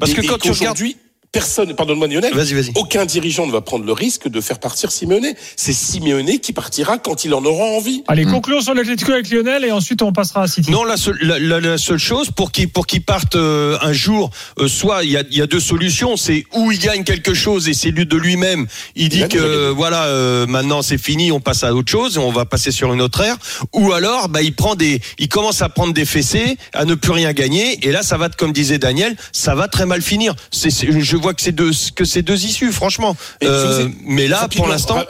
Parce 0.00 0.14
que 0.14 0.22
Et- 0.22 0.26
quand 0.26 0.38
tu 0.38 0.50
regardes- 0.50 0.58
qu'aujourd'hui, 0.78 0.96
personne, 1.40 1.74
pardonne-moi 1.74 2.06
Lionel, 2.08 2.32
Vas-y, 2.34 2.54
vas-y. 2.54 2.72
aucun 2.76 3.04
dirigeant 3.04 3.46
ne 3.46 3.52
va 3.52 3.60
prendre 3.60 3.84
le 3.84 3.92
risque 3.92 4.28
de 4.28 4.40
faire 4.40 4.58
partir 4.58 4.90
Simeone. 4.90 5.26
C'est 5.56 5.72
Simeone 5.72 6.38
qui 6.38 6.52
partira 6.52 6.98
quand 6.98 7.24
il 7.24 7.34
en 7.34 7.44
aura 7.44 7.64
envie. 7.64 8.02
Allez, 8.08 8.24
Hmm. 8.24 8.32
concluons 8.32 8.60
sur 8.62 8.74
l'Atlético 8.74 9.12
avec 9.12 9.28
Lionel 9.30 9.64
et 9.64 9.70
ensuite 9.72 10.00
on 10.02 10.12
passera 10.12 10.42
à 10.42 10.46
City. 10.48 10.70
Non, 10.70 10.84
la 10.84 10.96
seule, 10.96 11.18
la, 11.20 11.38
la- 11.38 11.60
la 11.60 11.78
seule 11.78 11.98
chose 11.98 12.30
pour 12.30 12.52
qu'il 12.52 12.68
pour 12.70 12.86
qu'il 12.86 13.02
parte 13.02 13.36
euh, 13.36 13.76
un 13.82 13.92
jour, 13.92 14.30
euh, 14.58 14.68
soit 14.68 15.04
il 15.04 15.10
y 15.10 15.16
a, 15.16 15.22
il 15.30 15.36
y 15.36 15.42
a 15.42 15.46
deux 15.46 15.60
solutions, 15.60 16.16
c'est 16.16 16.44
où 16.54 16.72
il 16.72 16.78
gagne 16.78 17.04
quelque 17.04 17.34
chose 17.34 17.68
et 17.68 17.74
c'est 17.74 17.90
lui 17.90 18.06
de 18.06 18.16
lui-même. 18.16 18.66
Il 18.94 19.08
dit 19.10 19.20
Il 19.20 19.28
que 19.28 19.38
euh, 19.38 19.72
voilà, 19.76 20.04
euh, 20.04 20.46
maintenant 20.46 20.80
c'est 20.82 20.98
fini, 20.98 21.32
on 21.32 21.40
passe 21.40 21.64
à 21.64 21.74
autre 21.74 21.90
chose, 21.90 22.16
on 22.18 22.32
va 22.32 22.44
passer 22.46 22.70
sur 22.70 22.92
une 22.94 23.02
autre 23.02 23.20
ère. 23.20 23.36
Ou 23.74 23.92
alors, 23.92 24.28
bah 24.28 24.42
il 24.42 24.54
prend 24.54 24.74
des, 24.74 25.00
il 25.18 25.28
commence 25.28 25.60
à 25.62 25.68
prendre 25.68 25.92
des 25.92 26.04
fessées, 26.06 26.56
à 26.72 26.84
ne 26.84 26.94
plus 26.94 27.12
rien 27.12 27.32
gagner, 27.32 27.78
et 27.86 27.92
là 27.92 28.02
ça 28.02 28.16
va, 28.16 28.28
comme 28.30 28.52
disait 28.52 28.78
Daniel, 28.78 29.16
ça 29.32 29.54
va 29.54 29.68
très 29.68 29.86
mal 29.86 30.00
finir. 30.02 30.34
C'est, 30.50 30.70
c'est- 30.70 31.00
je 31.00 31.16
vois 31.16 31.25
que 31.34 31.42
c'est 31.42 31.52
deux 31.52 31.70
que 31.94 32.04
c'est 32.04 32.22
deux 32.22 32.44
issues, 32.44 32.72
franchement. 32.72 33.16
Euh, 33.44 33.88
mais 34.04 34.28
là, 34.28 34.48
pour 34.54 34.66
l'instant. 34.68 34.94
ra- 34.94 35.00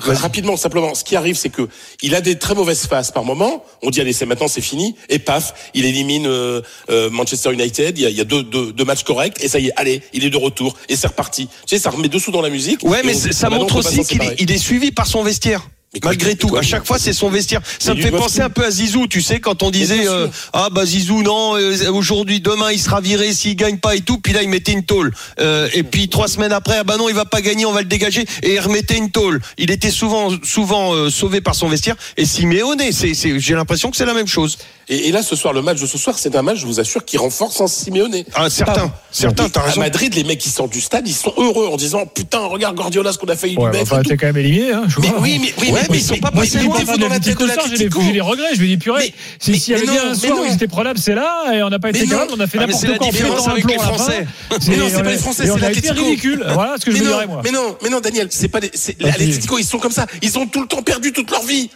ra- 0.00 0.14
Rapidement, 0.14 0.56
simplement, 0.56 0.94
ce 0.94 1.04
qui 1.04 1.14
arrive, 1.14 1.36
c'est 1.36 1.50
que 1.50 1.68
il 2.00 2.14
a 2.14 2.22
des 2.22 2.38
très 2.38 2.54
mauvaises 2.54 2.86
phases 2.86 3.10
par 3.10 3.22
moment. 3.24 3.62
On 3.82 3.90
dit 3.90 4.00
allez, 4.00 4.14
c'est 4.14 4.24
maintenant, 4.24 4.48
c'est 4.48 4.62
fini, 4.62 4.94
et 5.10 5.18
paf, 5.18 5.52
il 5.74 5.84
élimine 5.84 6.26
euh, 6.26 6.62
euh, 6.88 7.10
Manchester 7.10 7.52
United. 7.52 7.98
Il 7.98 8.02
y 8.02 8.06
a, 8.06 8.08
il 8.10 8.16
y 8.16 8.20
a 8.20 8.24
deux, 8.24 8.42
deux, 8.42 8.72
deux 8.72 8.84
matchs 8.84 9.02
corrects, 9.04 9.42
et 9.44 9.48
ça 9.48 9.58
y 9.58 9.66
est, 9.66 9.72
allez, 9.76 10.02
il 10.14 10.24
est 10.24 10.30
de 10.30 10.36
retour, 10.38 10.74
et 10.88 10.96
c'est 10.96 11.08
reparti. 11.08 11.48
Tu 11.66 11.76
sais, 11.76 11.78
ça 11.78 11.90
remet 11.90 12.08
deux 12.08 12.18
sous 12.20 12.30
dans 12.30 12.40
la 12.40 12.48
musique. 12.50 12.82
Ouais, 12.82 13.02
mais 13.04 13.14
on- 13.14 13.32
ça 13.32 13.50
montre 13.50 13.76
aussi 13.76 13.90
qu'il 13.96 14.00
est, 14.00 14.04
séparer. 14.24 14.36
il 14.38 14.50
est 14.50 14.58
suivi 14.58 14.90
par 14.90 15.06
son 15.06 15.22
vestiaire. 15.22 15.68
Malgré 16.04 16.36
tout, 16.36 16.56
à 16.56 16.62
chaque 16.62 16.86
fois 16.86 17.00
c'est 17.00 17.12
son 17.12 17.28
vestiaire. 17.30 17.60
Ça 17.80 17.94
me 17.94 18.00
fait 18.00 18.12
penser 18.12 18.40
un 18.40 18.48
peu 18.48 18.64
à 18.64 18.70
Zizou, 18.70 19.08
tu 19.08 19.20
sais, 19.20 19.40
quand 19.40 19.64
on 19.64 19.70
disait 19.70 20.08
euh, 20.08 20.28
ah 20.52 20.68
bah 20.70 20.86
Zizou 20.86 21.22
non, 21.22 21.56
euh, 21.56 21.90
aujourd'hui, 21.90 22.40
demain 22.40 22.70
il 22.70 22.78
sera 22.78 23.00
viré 23.00 23.32
s'il 23.32 23.56
gagne 23.56 23.78
pas 23.78 23.96
et 23.96 24.00
tout, 24.00 24.18
puis 24.18 24.32
là 24.32 24.42
il 24.42 24.48
mettait 24.48 24.70
une 24.70 24.84
tôle. 24.84 25.12
Euh, 25.40 25.68
et 25.72 25.82
puis 25.82 26.08
trois 26.08 26.28
semaines 26.28 26.52
après, 26.52 26.76
ah 26.78 26.84
bah 26.84 26.96
non 26.96 27.08
il 27.08 27.14
va 27.16 27.24
pas 27.24 27.40
gagner, 27.40 27.66
on 27.66 27.72
va 27.72 27.80
le 27.80 27.88
dégager 27.88 28.24
et 28.44 28.54
il 28.54 28.60
remettait 28.60 28.98
une 28.98 29.10
tôle. 29.10 29.40
Il 29.58 29.72
était 29.72 29.90
souvent 29.90 30.30
souvent 30.44 30.94
euh, 30.94 31.10
sauvé 31.10 31.40
par 31.40 31.56
son 31.56 31.68
vestiaire. 31.68 31.96
Et 32.16 32.24
Simeone, 32.24 32.92
c'est 32.92 33.14
c'est 33.14 33.40
j'ai 33.40 33.54
l'impression 33.54 33.90
que 33.90 33.96
c'est 33.96 34.06
la 34.06 34.14
même 34.14 34.28
chose. 34.28 34.58
Et, 34.90 35.08
et 35.08 35.12
là, 35.12 35.22
ce 35.22 35.36
soir, 35.36 35.52
le 35.54 35.62
match 35.62 35.80
de 35.80 35.86
ce 35.86 35.96
soir, 35.96 36.18
c'est 36.18 36.34
un 36.36 36.42
match, 36.42 36.58
je 36.58 36.66
vous 36.66 36.80
assure, 36.80 37.04
qui 37.04 37.16
renforce 37.16 37.60
en 37.60 37.68
Simeone. 37.68 38.14
Ah 38.34 38.50
certains, 38.50 38.92
certains, 39.12 39.48
t'as 39.48 39.60
À 39.60 39.64
raison. 39.66 39.80
Madrid, 39.80 40.12
les 40.14 40.24
mecs 40.24 40.38
qui 40.40 40.50
sortent 40.50 40.72
du 40.72 40.80
stade, 40.80 41.06
ils 41.06 41.14
sont 41.14 41.32
heureux 41.36 41.68
en 41.68 41.76
disant 41.76 42.04
putain, 42.06 42.40
regarde 42.46 42.74
Guardiola, 42.76 43.12
ce 43.12 43.18
qu'on 43.18 43.28
a 43.28 43.36
failli 43.36 43.56
Ouais, 43.56 43.70
lui 43.70 43.78
mettre. 43.78 43.92
enfin, 43.92 44.02
t'es 44.02 44.16
quand 44.16 44.26
même 44.26 44.36
éliminé. 44.38 44.72
Hein, 44.72 44.82
je 44.88 45.00
Mais 45.00 45.08
vois. 45.08 45.20
oui, 45.20 45.38
mais, 45.40 45.54
oui, 45.58 45.70
Ouais, 45.72 45.80
mais 45.90 45.98
ils 45.98 46.02
sont 46.02 46.16
pas 46.18 46.30
passés 46.32 46.50
c'est 46.50 46.58
mais 46.58 46.64
de 46.64 47.00
dans 47.00 47.08
la 47.08 47.20
tête 47.20 47.38
de 47.38 47.44
l'Atlético, 47.46 48.00
j'ai 48.04 48.12
les 48.12 48.20
regrets. 48.20 48.54
Je 48.54 48.60
me 48.60 48.66
dis, 48.66 48.76
purée, 48.78 48.98
Mais- 49.06 49.14
si- 49.38 49.50
mais- 49.52 49.58
s'il 49.58 49.72
y 49.72 49.76
avait 49.76 49.86
mais 49.86 49.92
bien 49.92 50.02
un 50.06 50.10
mais 50.10 50.14
soir 50.16 50.38
où 50.40 50.44
ils 50.44 50.52
étaient 50.54 50.66
prenables, 50.68 50.98
c'est 50.98 51.14
là, 51.14 51.44
et 51.54 51.62
on 51.62 51.70
n'a 51.70 51.78
pas 51.78 51.90
été 51.90 52.00
Mais 52.00 52.06
capable, 52.06 52.32
on 52.36 52.40
a 52.40 52.46
fait 52.48 52.58
Ah, 52.60 52.66
mais 52.66 52.72
n'importe 52.72 52.80
c'est 52.82 52.88
la 52.88 52.98
quoi, 52.98 53.06
un 53.46 53.50
avec 53.52 53.64
les 53.68 53.74
à 53.74 53.76
la. 53.76 53.82
Français. 53.84 54.26
Mais 54.68 54.76
non, 54.76 54.86
c'est 54.90 55.02
pas 55.04 55.10
les 55.12 55.18
Français, 55.18 55.46
c'est 55.46 55.52
été 55.52 55.60
l'Atlético. 55.60 55.94
ridicule. 56.04 56.44
Voilà 56.52 56.74
ce 56.80 56.84
que 56.84 56.90
je 56.90 56.96
mais 57.02 57.26
moi. 57.28 57.40
mais 57.44 57.52
non, 57.52 57.76
mais 57.82 57.90
non, 57.90 58.00
Daniel, 58.00 58.26
c'est 58.30 58.48
pas 58.48 58.58
des, 58.60 58.70
c'est, 58.74 59.00
Vas-y. 59.00 59.10
l'Atlético, 59.12 59.56
ils 59.58 59.64
sont 59.64 59.78
comme 59.78 59.92
ça. 59.92 60.06
Ils 60.20 60.36
ont 60.36 60.46
tout 60.46 60.62
le 60.62 60.66
temps 60.66 60.82
perdu 60.82 61.12
toute 61.12 61.30
leur 61.30 61.42
vie. 61.44 61.70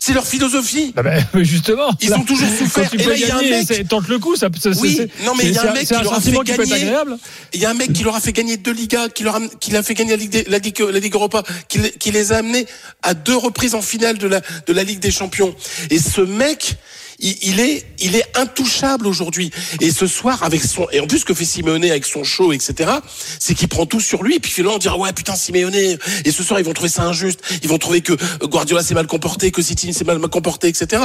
C'est 0.00 0.12
leur 0.14 0.26
philosophie. 0.26 0.92
Ah 0.96 1.02
ben, 1.02 1.24
justement, 1.44 1.90
Ils 2.00 2.12
ont 2.14 2.22
toujours 2.24 2.48
souffert. 2.48 2.84
Quand 2.84 2.96
tu 2.96 3.00
Et 3.00 3.04
peux 3.04 3.10
là, 3.10 3.16
il 3.16 3.20
y 3.20 3.30
a 3.30 3.36
un 3.36 3.40
gagner, 3.42 3.64
mec- 3.68 3.88
tente 3.88 4.08
le 4.08 4.18
coup. 4.18 4.36
Ça, 4.36 4.48
ça- 4.60 4.70
Oui, 4.80 5.00
non, 5.24 5.34
mais 5.36 5.44
il 5.44 5.52
y 5.52 5.58
a 5.58 5.70
un 5.70 5.72
mec 5.74 5.86
qui 5.86 5.92
leur 5.94 6.12
a 6.14 6.20
fait 6.20 6.32
gagner. 6.32 6.52
agréable. 6.74 7.18
Il 7.52 7.60
y 7.60 7.66
a 7.66 7.70
un 7.70 7.74
mec 7.74 7.92
qui 7.92 8.02
leur 8.04 8.14
a 8.14 8.20
fait 8.20 8.32
gagner 8.32 8.56
deux 8.56 8.72
Ligas, 8.72 9.08
qui 9.08 9.24
leur 9.24 9.36
a, 9.36 9.40
qui 9.60 9.70
fait 9.82 9.94
gagner 9.94 10.10
la 10.12 10.16
Ligue, 10.16 10.30
des- 10.30 10.44
la 10.44 10.58
Ligue, 10.58 10.80
la 10.80 10.98
Ligue 11.00 11.14
Europa, 11.14 11.42
qui, 11.68 11.78
les- 11.78 11.90
qui 11.90 12.10
les 12.10 12.32
a 12.32 12.38
amenés 12.38 12.66
à 13.02 13.14
deux 13.14 13.36
reprises 13.36 13.74
en 13.74 13.82
finale 13.82 14.18
de 14.18 14.28
la, 14.28 14.40
de 14.66 14.72
la 14.72 14.84
Ligue 14.84 15.00
des 15.00 15.10
Champions. 15.10 15.54
Et 15.90 15.98
ce 15.98 16.20
mec, 16.20 16.76
il, 17.18 17.36
il 17.42 17.60
est, 17.60 17.84
il 18.00 18.16
est 18.16 18.36
intouchable 18.36 19.06
aujourd'hui. 19.06 19.50
Et 19.80 19.90
ce 19.90 20.06
soir, 20.06 20.42
avec 20.42 20.62
son, 20.62 20.86
et 20.90 21.00
en 21.00 21.06
plus, 21.06 21.20
ce 21.20 21.24
que 21.24 21.34
fait 21.34 21.44
Simeone 21.44 21.84
avec 21.84 22.06
son 22.06 22.24
show, 22.24 22.52
etc., 22.52 22.90
c'est 23.38 23.54
qu'il 23.54 23.68
prend 23.68 23.86
tout 23.86 24.00
sur 24.00 24.22
lui. 24.22 24.36
Et 24.36 24.40
puis 24.40 24.52
finalement, 24.52 24.76
on 24.76 24.78
dira, 24.78 24.96
ouais, 24.96 25.12
putain, 25.12 25.34
Simeone. 25.34 25.74
Et 25.74 26.30
ce 26.30 26.42
soir, 26.42 26.60
ils 26.60 26.66
vont 26.66 26.74
trouver 26.74 26.90
ça 26.90 27.04
injuste. 27.04 27.40
Ils 27.62 27.68
vont 27.68 27.78
trouver 27.78 28.00
que 28.00 28.12
Guardiola 28.44 28.82
s'est 28.82 28.94
mal 28.94 29.06
comporté, 29.06 29.50
que 29.50 29.62
City 29.62 29.92
s'est 29.92 30.04
mal 30.04 30.20
comporté, 30.20 30.68
etc. 30.68 31.02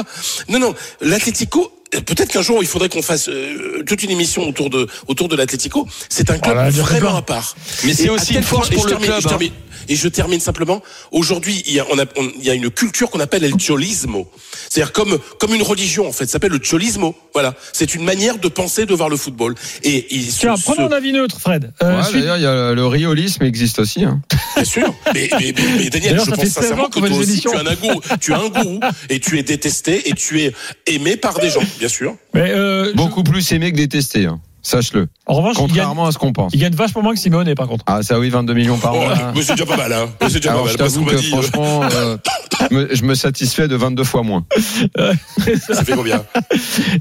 Non, 0.49 0.59
non, 0.59 0.73
l'Atlético, 1.01 1.71
Peut-être 2.01 2.31
qu'un 2.31 2.41
jour 2.41 2.59
il 2.61 2.67
faudrait 2.67 2.89
qu'on 2.89 3.01
fasse 3.01 3.29
euh, 3.29 3.83
toute 3.85 4.03
une 4.03 4.11
émission 4.11 4.47
autour 4.47 4.69
de 4.69 4.87
autour 5.07 5.27
de 5.27 5.35
l'Atlético. 5.35 5.87
C'est 6.09 6.31
un 6.31 6.37
club 6.37 6.57
fait 6.71 6.79
vraiment 6.81 7.15
à 7.15 7.21
part. 7.21 7.55
Mais 7.83 7.93
c'est 7.93 8.09
aussi 8.09 8.33
une 8.35 8.43
force 8.43 8.69
pour 8.69 8.79
je 8.83 8.83
le 8.85 8.89
termine- 8.91 9.07
club, 9.09 9.21
je 9.21 9.27
hein. 9.27 9.29
termine- 9.29 9.51
Et 9.89 9.97
je 9.97 10.07
termine 10.07 10.39
simplement. 10.39 10.81
Aujourd'hui, 11.11 11.61
il 11.67 11.73
y 11.73 11.79
a, 11.81 11.85
on 11.91 11.99
a, 11.99 12.05
on- 12.15 12.31
il 12.39 12.45
y 12.45 12.49
a 12.49 12.53
une 12.53 12.69
culture 12.69 13.09
qu'on 13.09 13.19
appelle 13.19 13.43
el 13.43 13.59
cholismo. 13.59 14.31
C'est-à-dire 14.69 14.93
comme, 14.93 15.19
comme 15.39 15.53
une 15.53 15.61
religion, 15.61 16.07
en 16.07 16.13
fait. 16.13 16.25
Ça 16.25 16.33
s'appelle 16.33 16.53
le 16.53 16.63
cholismo. 16.63 17.15
Voilà. 17.33 17.53
C'est 17.73 17.93
une 17.93 18.03
manière 18.05 18.37
de 18.37 18.47
penser, 18.47 18.85
de 18.85 18.93
voir 18.93 19.09
le 19.09 19.17
football. 19.17 19.55
Et 19.83 20.07
ils 20.15 20.31
se- 20.31 20.39
Tiens, 20.39 20.55
se- 20.55 20.63
prenons 20.63 20.87
un 20.87 20.91
avis 20.93 21.11
neutre, 21.11 21.37
Fred. 21.37 21.73
Euh, 21.83 21.97
Ouais, 21.97 22.03
suite- 22.03 22.15
D'ailleurs, 22.21 22.37
il 22.37 22.43
y 22.43 22.45
a 22.45 22.71
le 22.73 22.87
riolisme 22.87 23.43
existe 23.43 23.79
aussi. 23.79 24.05
Hein. 24.05 24.21
Bien 24.55 24.63
sûr. 24.63 24.95
Mais, 25.13 25.29
mais, 25.37 25.53
mais- 25.57 25.63
mais 25.77 25.89
Daniel, 25.89 26.21
je 26.23 26.31
pense 26.31 26.39
16 26.45 26.57
ans 26.57 26.61
sincèrement 26.61 26.89
que 26.89 26.99
toi 26.99 27.09
aussi, 27.17 27.41
tu 27.41 27.49
as 27.49 27.59
un 27.59 27.75
gourou. 27.75 28.01
Tu 28.21 28.33
as 28.33 28.39
un 28.39 28.47
gourou. 28.47 28.79
Et 29.09 29.19
tu 29.19 29.37
es 29.37 29.43
détesté 29.43 30.07
et 30.07 30.13
tu 30.13 30.41
es 30.43 30.53
aimé 30.87 31.17
par 31.17 31.39
des 31.39 31.49
gens, 31.49 31.59
bien 31.83 31.89
sûr. 31.89 32.15
Mais 32.33 32.49
euh, 32.51 32.85
je- 32.85 32.91
Beaucoup 32.95 33.23
plus 33.23 33.51
aimé 33.51 33.69
que 33.73 33.75
détesté. 33.77 34.25
Hein. 34.25 34.39
Sache-le. 34.65 35.09
en 35.25 35.33
revanche, 35.33 35.55
il 35.57 35.59
gagne, 35.59 35.67
Contrairement 35.67 36.05
à 36.05 36.11
ce 36.13 36.17
qu'on 36.17 36.31
pense. 36.31 36.53
il 36.53 36.59
gagne 36.61 36.73
vachement 36.73 37.01
moins 37.01 37.13
que 37.13 37.19
Simone, 37.19 37.53
par 37.53 37.67
contre. 37.67 37.83
Ah, 37.85 38.01
ça 38.01 38.17
oui, 38.17 38.29
22 38.29 38.53
millions 38.53 38.77
par 38.77 38.93
Oh, 38.95 38.99
an. 38.99 39.09
là. 39.09 39.33
mais 39.35 39.41
c'est 39.41 39.55
déjà 39.55 39.65
pas 39.65 39.75
mal, 39.75 39.91
hein. 39.91 40.07
C'est 40.29 40.35
déjà 40.35 40.51
Alors, 40.51 40.63
pas 40.63 40.71
je 40.71 40.77
mal. 40.77 40.77
Parce 40.77 40.93
t'avoue 40.93 41.05
qu'on 41.05 41.11
m'a 41.11 41.17
que 41.17 41.21
dit, 41.21 41.33
euh, 41.33 41.41
franchement, 41.41 41.81
euh, 41.91 42.17
je, 42.71 42.75
me, 42.77 42.95
je 42.95 43.03
me 43.03 43.13
satisfais 43.15 43.67
de 43.67 43.75
22 43.75 44.05
fois 44.05 44.23
moins. 44.23 44.45
ça 45.59 45.83
fait 45.83 45.95
combien? 45.95 46.23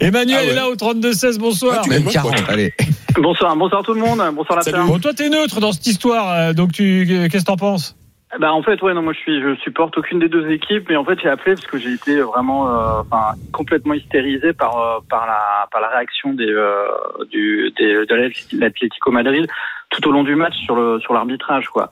Emmanuel 0.01 0.39
Ah 0.41 0.45
ouais. 0.45 0.51
est 0.51 0.55
là 0.55 0.69
au 0.69 0.75
32-16, 0.75 1.39
bonsoir. 1.39 1.83
Ah, 1.85 1.89
Même 1.89 2.03
m'aimes, 2.03 2.13
40, 2.13 2.35
quoi. 2.35 2.53
allez. 2.53 2.75
Bonsoir, 3.17 3.55
bonsoir 3.57 3.83
tout 3.85 3.95
le 3.95 4.01
monde, 4.01 4.21
bonsoir 4.35 4.59
la 4.59 4.65
Salut. 4.65 4.85
Bon, 4.85 4.99
toi, 4.99 5.13
t'es 5.15 5.29
neutre 5.29 5.61
dans 5.61 5.71
cette 5.73 5.87
histoire, 5.87 6.31
euh, 6.33 6.53
donc 6.55 6.73
tu, 6.73 7.07
qu'est-ce 7.31 7.45
que 7.45 7.47
t'en 7.47 7.57
penses? 7.57 7.95
Bah 8.39 8.55
en 8.55 8.63
fait 8.63 8.81
ouais 8.81 8.95
non 8.95 9.03
moi 9.03 9.13
je 9.13 9.19
suis 9.19 9.43
je 9.43 9.55
supporte 9.57 9.99
aucune 9.99 10.19
des 10.19 10.29
deux 10.29 10.51
équipes 10.51 10.89
mais 10.89 10.97
en 10.97 11.05
fait 11.05 11.21
j'ai 11.21 11.29
appelé 11.29 11.55
parce 11.55 11.67
que 11.67 11.77
j'ai 11.77 11.93
été 11.93 12.19
vraiment 12.21 12.67
euh, 12.67 13.03
enfin 13.03 13.35
complètement 13.53 13.93
hystérisé 13.93 14.55
par 14.55 14.79
euh, 14.79 15.01
par 15.11 15.27
la 15.27 15.67
par 15.71 15.83
la 15.83 15.89
réaction 15.89 16.33
des 16.33 16.49
euh, 16.49 16.87
du 17.31 17.71
des, 17.77 18.07
de 18.07 18.59
l'Atlético 18.59 19.11
Madrid 19.11 19.47
tout 19.91 20.09
au 20.09 20.13
long 20.13 20.23
du 20.23 20.35
match 20.35 20.55
sur 20.65 20.77
le 20.77 20.99
sur 21.01 21.13
l'arbitrage 21.13 21.69
quoi. 21.69 21.91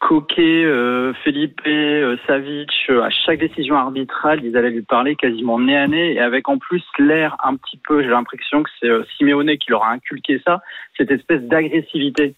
Coquet, 0.00 0.64
euh, 0.64 1.12
Felipe, 1.24 1.60
euh, 1.66 2.16
Savic, 2.26 2.70
euh, 2.88 3.02
à 3.02 3.10
chaque 3.10 3.40
décision 3.40 3.76
arbitrale, 3.76 4.44
ils 4.44 4.56
allaient 4.56 4.70
lui 4.70 4.82
parler 4.82 5.16
quasiment 5.16 5.58
nez 5.58 5.76
à 5.76 5.88
nez, 5.88 6.14
et 6.14 6.20
avec 6.20 6.48
en 6.48 6.58
plus 6.58 6.84
l'air 7.00 7.36
un 7.42 7.56
petit 7.56 7.78
peu, 7.78 8.02
j'ai 8.02 8.08
l'impression 8.08 8.62
que 8.62 8.70
c'est 8.78 8.88
Simeone 9.16 9.58
qui 9.58 9.70
leur 9.70 9.82
a 9.82 9.90
inculqué 9.90 10.40
ça, 10.46 10.60
cette 10.96 11.10
espèce 11.10 11.42
d'agressivité. 11.42 12.36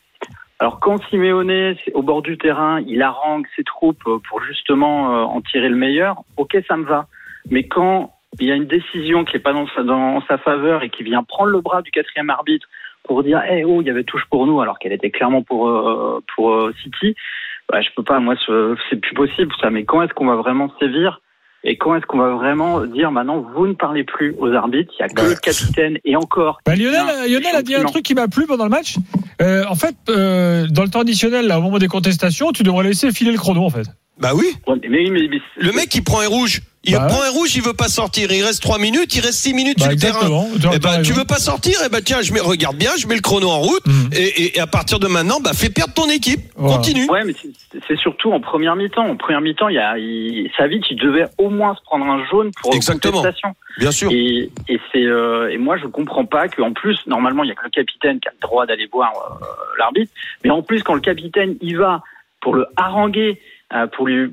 Alors 0.60 0.78
quand 0.78 1.02
Simeone, 1.08 1.74
au 1.94 2.02
bord 2.02 2.20
du 2.22 2.36
terrain, 2.38 2.80
il 2.86 3.00
harangue 3.02 3.46
ses 3.56 3.64
troupes 3.64 4.02
euh, 4.06 4.18
pour 4.28 4.42
justement 4.42 5.16
euh, 5.16 5.22
en 5.22 5.40
tirer 5.40 5.70
le 5.70 5.76
meilleur, 5.76 6.22
ok, 6.36 6.56
ça 6.68 6.76
me 6.76 6.84
va. 6.84 7.06
Mais 7.50 7.64
quand 7.66 8.12
il 8.38 8.46
y 8.46 8.52
a 8.52 8.54
une 8.54 8.66
décision 8.66 9.24
qui 9.24 9.36
est 9.36 9.40
pas 9.40 9.54
dans 9.54 9.66
sa, 9.68 9.82
dans 9.82 10.20
sa 10.26 10.36
faveur 10.38 10.82
et 10.82 10.90
qui 10.90 11.02
vient 11.02 11.22
prendre 11.24 11.50
le 11.50 11.60
bras 11.62 11.80
du 11.82 11.90
quatrième 11.90 12.28
arbitre 12.30 12.68
pour 13.04 13.22
dire, 13.24 13.42
eh 13.50 13.64
oh, 13.64 13.80
il 13.80 13.86
y 13.86 13.90
avait 13.90 14.04
touche 14.04 14.24
pour 14.30 14.46
nous, 14.46 14.60
alors 14.60 14.78
qu'elle 14.78 14.92
était 14.92 15.10
clairement 15.10 15.42
pour 15.42 15.66
euh, 15.68 16.22
pour 16.36 16.52
euh, 16.52 16.74
City, 16.82 17.16
bah, 17.70 17.80
je 17.80 17.88
peux 17.96 18.02
pas, 18.02 18.20
moi, 18.20 18.34
ce- 18.46 18.76
c'est 18.90 19.00
plus 19.00 19.14
possible 19.14 19.52
ça. 19.62 19.70
Mais 19.70 19.84
quand 19.84 20.02
est-ce 20.02 20.12
qu'on 20.12 20.26
va 20.26 20.36
vraiment 20.36 20.70
sévir? 20.78 21.22
Et 21.64 21.76
quand 21.76 21.94
est-ce 21.96 22.06
qu'on 22.06 22.18
va 22.18 22.30
vraiment 22.34 22.80
dire 22.86 23.10
maintenant, 23.12 23.44
vous 23.54 23.66
ne 23.66 23.74
parlez 23.74 24.04
plus 24.04 24.34
aux 24.38 24.52
arbitres, 24.52 24.92
il 24.98 25.02
y 25.02 25.04
a 25.04 25.08
que 25.08 25.14
Bah, 25.14 25.28
le 25.28 25.34
capitaine 25.34 25.98
et 26.04 26.16
encore. 26.16 26.60
bah, 26.64 26.74
Lionel, 26.76 27.30
Lionel 27.30 27.54
a 27.56 27.62
dit 27.62 27.74
un 27.74 27.84
truc 27.84 28.02
qui 28.04 28.14
m'a 28.14 28.28
plu 28.28 28.46
pendant 28.46 28.64
le 28.64 28.70
match. 28.70 28.96
Euh, 29.42 29.64
en 29.68 29.74
fait, 29.74 29.94
euh, 30.08 30.66
dans 30.68 30.82
le 30.82 30.88
temps 30.88 31.00
additionnel, 31.00 31.46
là, 31.46 31.58
au 31.58 31.62
moment 31.62 31.78
des 31.78 31.88
contestations, 31.88 32.52
tu 32.52 32.62
devrais 32.62 32.84
laisser 32.84 33.10
filer 33.12 33.32
le 33.32 33.38
chrono, 33.38 33.62
en 33.64 33.70
fait. 33.70 33.86
Bah 34.18 34.30
oui. 34.34 34.44
Ouais, 34.66 34.76
mais, 34.88 35.08
mais, 35.10 35.28
mais- 35.30 35.40
Le 35.56 35.72
mec 35.72 35.88
qui 35.88 36.02
prend 36.02 36.20
un 36.20 36.28
rouge, 36.28 36.60
Il 36.82 36.94
Bah 36.94 37.08
prend 37.08 37.22
un 37.22 37.28
rouge, 37.30 37.54
il 37.56 37.62
veut 37.62 37.74
pas 37.74 37.88
sortir. 37.88 38.32
Il 38.32 38.42
reste 38.42 38.62
3 38.62 38.78
minutes, 38.78 39.14
il 39.14 39.20
reste 39.20 39.34
6 39.40 39.52
minutes 39.52 39.76
Bah, 39.78 39.84
sur 39.84 39.90
le 39.92 39.98
terrain. 39.98 40.14
exactement. 40.20 40.48
Tu 40.58 40.66
as- 40.66 40.70
Eh 40.74 40.78
ben, 40.78 41.02
tu 41.02 41.12
veux 41.12 41.26
pas 41.26 41.36
sortir 41.38 41.78
Eh 41.84 41.90
ben 41.90 42.00
tiens, 42.02 42.22
je 42.22 42.32
mets, 42.32 42.40
regarde 42.40 42.76
bien, 42.76 42.92
je 42.98 43.06
mets 43.06 43.16
le 43.16 43.20
chrono 43.20 43.50
en 43.50 43.58
route 43.60 43.86
Mhm. 43.86 44.10
et, 44.14 44.22
et- 44.44 44.56
et 44.56 44.60
à 44.60 44.66
partir 44.66 44.98
de 44.98 45.06
maintenant, 45.06 45.40
bah 45.40 45.50
fais 45.52 45.68
perdre 45.68 45.92
ton 45.92 46.08
équipe. 46.08 46.40
Voilà. 46.56 46.76
Continue. 46.76 47.06
Ouais, 47.10 47.22
mais 47.26 47.34
c'est- 47.86 47.96
surtout 47.96 48.32
en 48.32 48.40
première 48.40 48.76
mi-temps. 48.76 49.04
En 49.06 49.16
première 49.16 49.42
mi-temps, 49.42 49.68
il 49.68 49.74
y 49.74 49.78
a, 49.78 49.98
il, 49.98 50.50
Savic, 50.56 50.86
il 50.90 50.96
devait 50.96 51.26
au 51.36 51.50
moins 51.50 51.74
se 51.74 51.82
prendre 51.82 52.06
un 52.06 52.24
jaune 52.30 52.50
pour 52.62 52.74
Exactement. 52.74 53.18
contestation. 53.20 53.54
Bien 53.78 53.90
sûr. 53.92 54.10
Et, 54.10 54.50
et 54.68 54.80
c'est 54.90 55.04
euh, 55.04 55.50
et 55.52 55.58
moi 55.58 55.76
je 55.76 55.86
comprends 55.86 56.24
pas 56.24 56.48
qu'en 56.48 56.72
plus 56.72 56.98
normalement 57.06 57.44
il 57.44 57.48
y 57.48 57.52
a 57.52 57.54
que 57.56 57.64
le 57.64 57.70
capitaine 57.70 58.20
qui 58.20 58.28
a 58.28 58.32
le 58.32 58.40
droit 58.40 58.64
d'aller 58.64 58.88
voir 58.90 59.10
euh, 59.42 59.44
l'arbitre, 59.78 60.12
mais 60.44 60.50
en 60.50 60.62
plus 60.62 60.82
quand 60.82 60.94
le 60.94 61.00
capitaine 61.02 61.56
y 61.60 61.74
va 61.74 62.02
pour 62.40 62.54
le 62.54 62.64
haranguer, 62.76 63.38
pour 63.92 64.06
lui, 64.06 64.32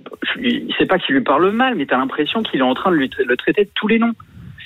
sait 0.78 0.86
pas 0.86 0.98
qu'il 0.98 1.16
lui 1.16 1.24
parle 1.24 1.52
mal, 1.52 1.76
mais 1.76 1.86
t'as 1.86 1.98
l'impression 1.98 2.44
qu'il 2.44 2.60
est 2.60 2.64
en 2.64 2.74
train 2.74 2.92
de 2.92 2.96
lui 2.96 3.10
le 3.18 3.38
traiter 3.38 3.66
de 3.66 3.70
tous 3.76 3.88
les 3.88 4.00
noms. 4.00 4.14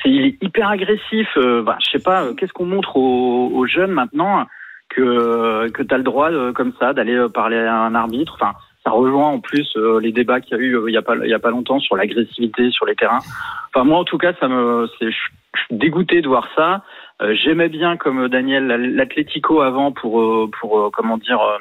C'est 0.02 0.10
il 0.10 0.26
est 0.26 0.44
hyper 0.44 0.70
agressif. 0.70 1.28
Euh, 1.38 1.62
bah, 1.62 1.78
je 1.84 1.92
sais 1.92 2.04
pas, 2.04 2.24
euh, 2.24 2.34
qu'est-ce 2.34 2.54
qu'on 2.54 2.66
montre 2.66 2.96
aux, 2.98 3.52
aux 3.54 3.66
jeunes 3.68 3.92
maintenant 3.92 4.48
que 4.90 5.70
que 5.70 5.84
t'as 5.84 5.98
le 5.98 6.04
droit 6.04 6.32
euh, 6.32 6.54
comme 6.54 6.74
ça 6.80 6.94
d'aller 6.94 7.16
euh, 7.16 7.30
parler 7.30 7.58
à 7.58 7.76
un 7.76 7.94
arbitre? 7.96 8.34
Enfin, 8.36 8.54
ça 8.84 8.92
rejoint 8.92 9.28
en 9.28 9.40
plus 9.40 9.72
euh, 9.76 10.00
les 10.00 10.12
débats 10.12 10.42
qu'il 10.42 10.58
y 10.58 10.60
a 10.60 10.64
eu 10.64 10.76
euh, 10.76 10.90
il 10.90 10.94
y 10.94 10.98
a 10.98 11.02
pas 11.02 11.16
il 11.16 11.30
y 11.30 11.34
a 11.34 11.40
pas 11.40 11.52
longtemps 11.52 11.80
sur 11.80 11.96
l'agressivité 11.96 12.72
sur 12.72 12.86
les 12.86 12.96
terrains. 12.96 13.20
Enfin 13.70 13.84
moi 13.86 14.00
en 14.00 14.04
tout 14.04 14.18
cas 14.18 14.34
ça 14.40 14.48
me 14.48 14.88
c'est 14.98 15.12
je 15.12 15.16
suis 15.66 15.78
dégoûté 15.78 16.22
de 16.22 16.28
voir 16.28 16.48
ça. 16.56 16.84
Euh, 17.22 17.36
J'aimais 17.36 17.70
bien 17.70 17.98
comme 17.98 18.28
Daniel 18.28 18.68
l'Atlético 18.96 19.62
avant 19.62 19.92
pour 19.92 20.22
euh, 20.22 20.50
pour 20.60 20.80
euh, 20.80 20.90
comment 20.92 21.18
dire 21.18 21.42
euh, 21.42 21.58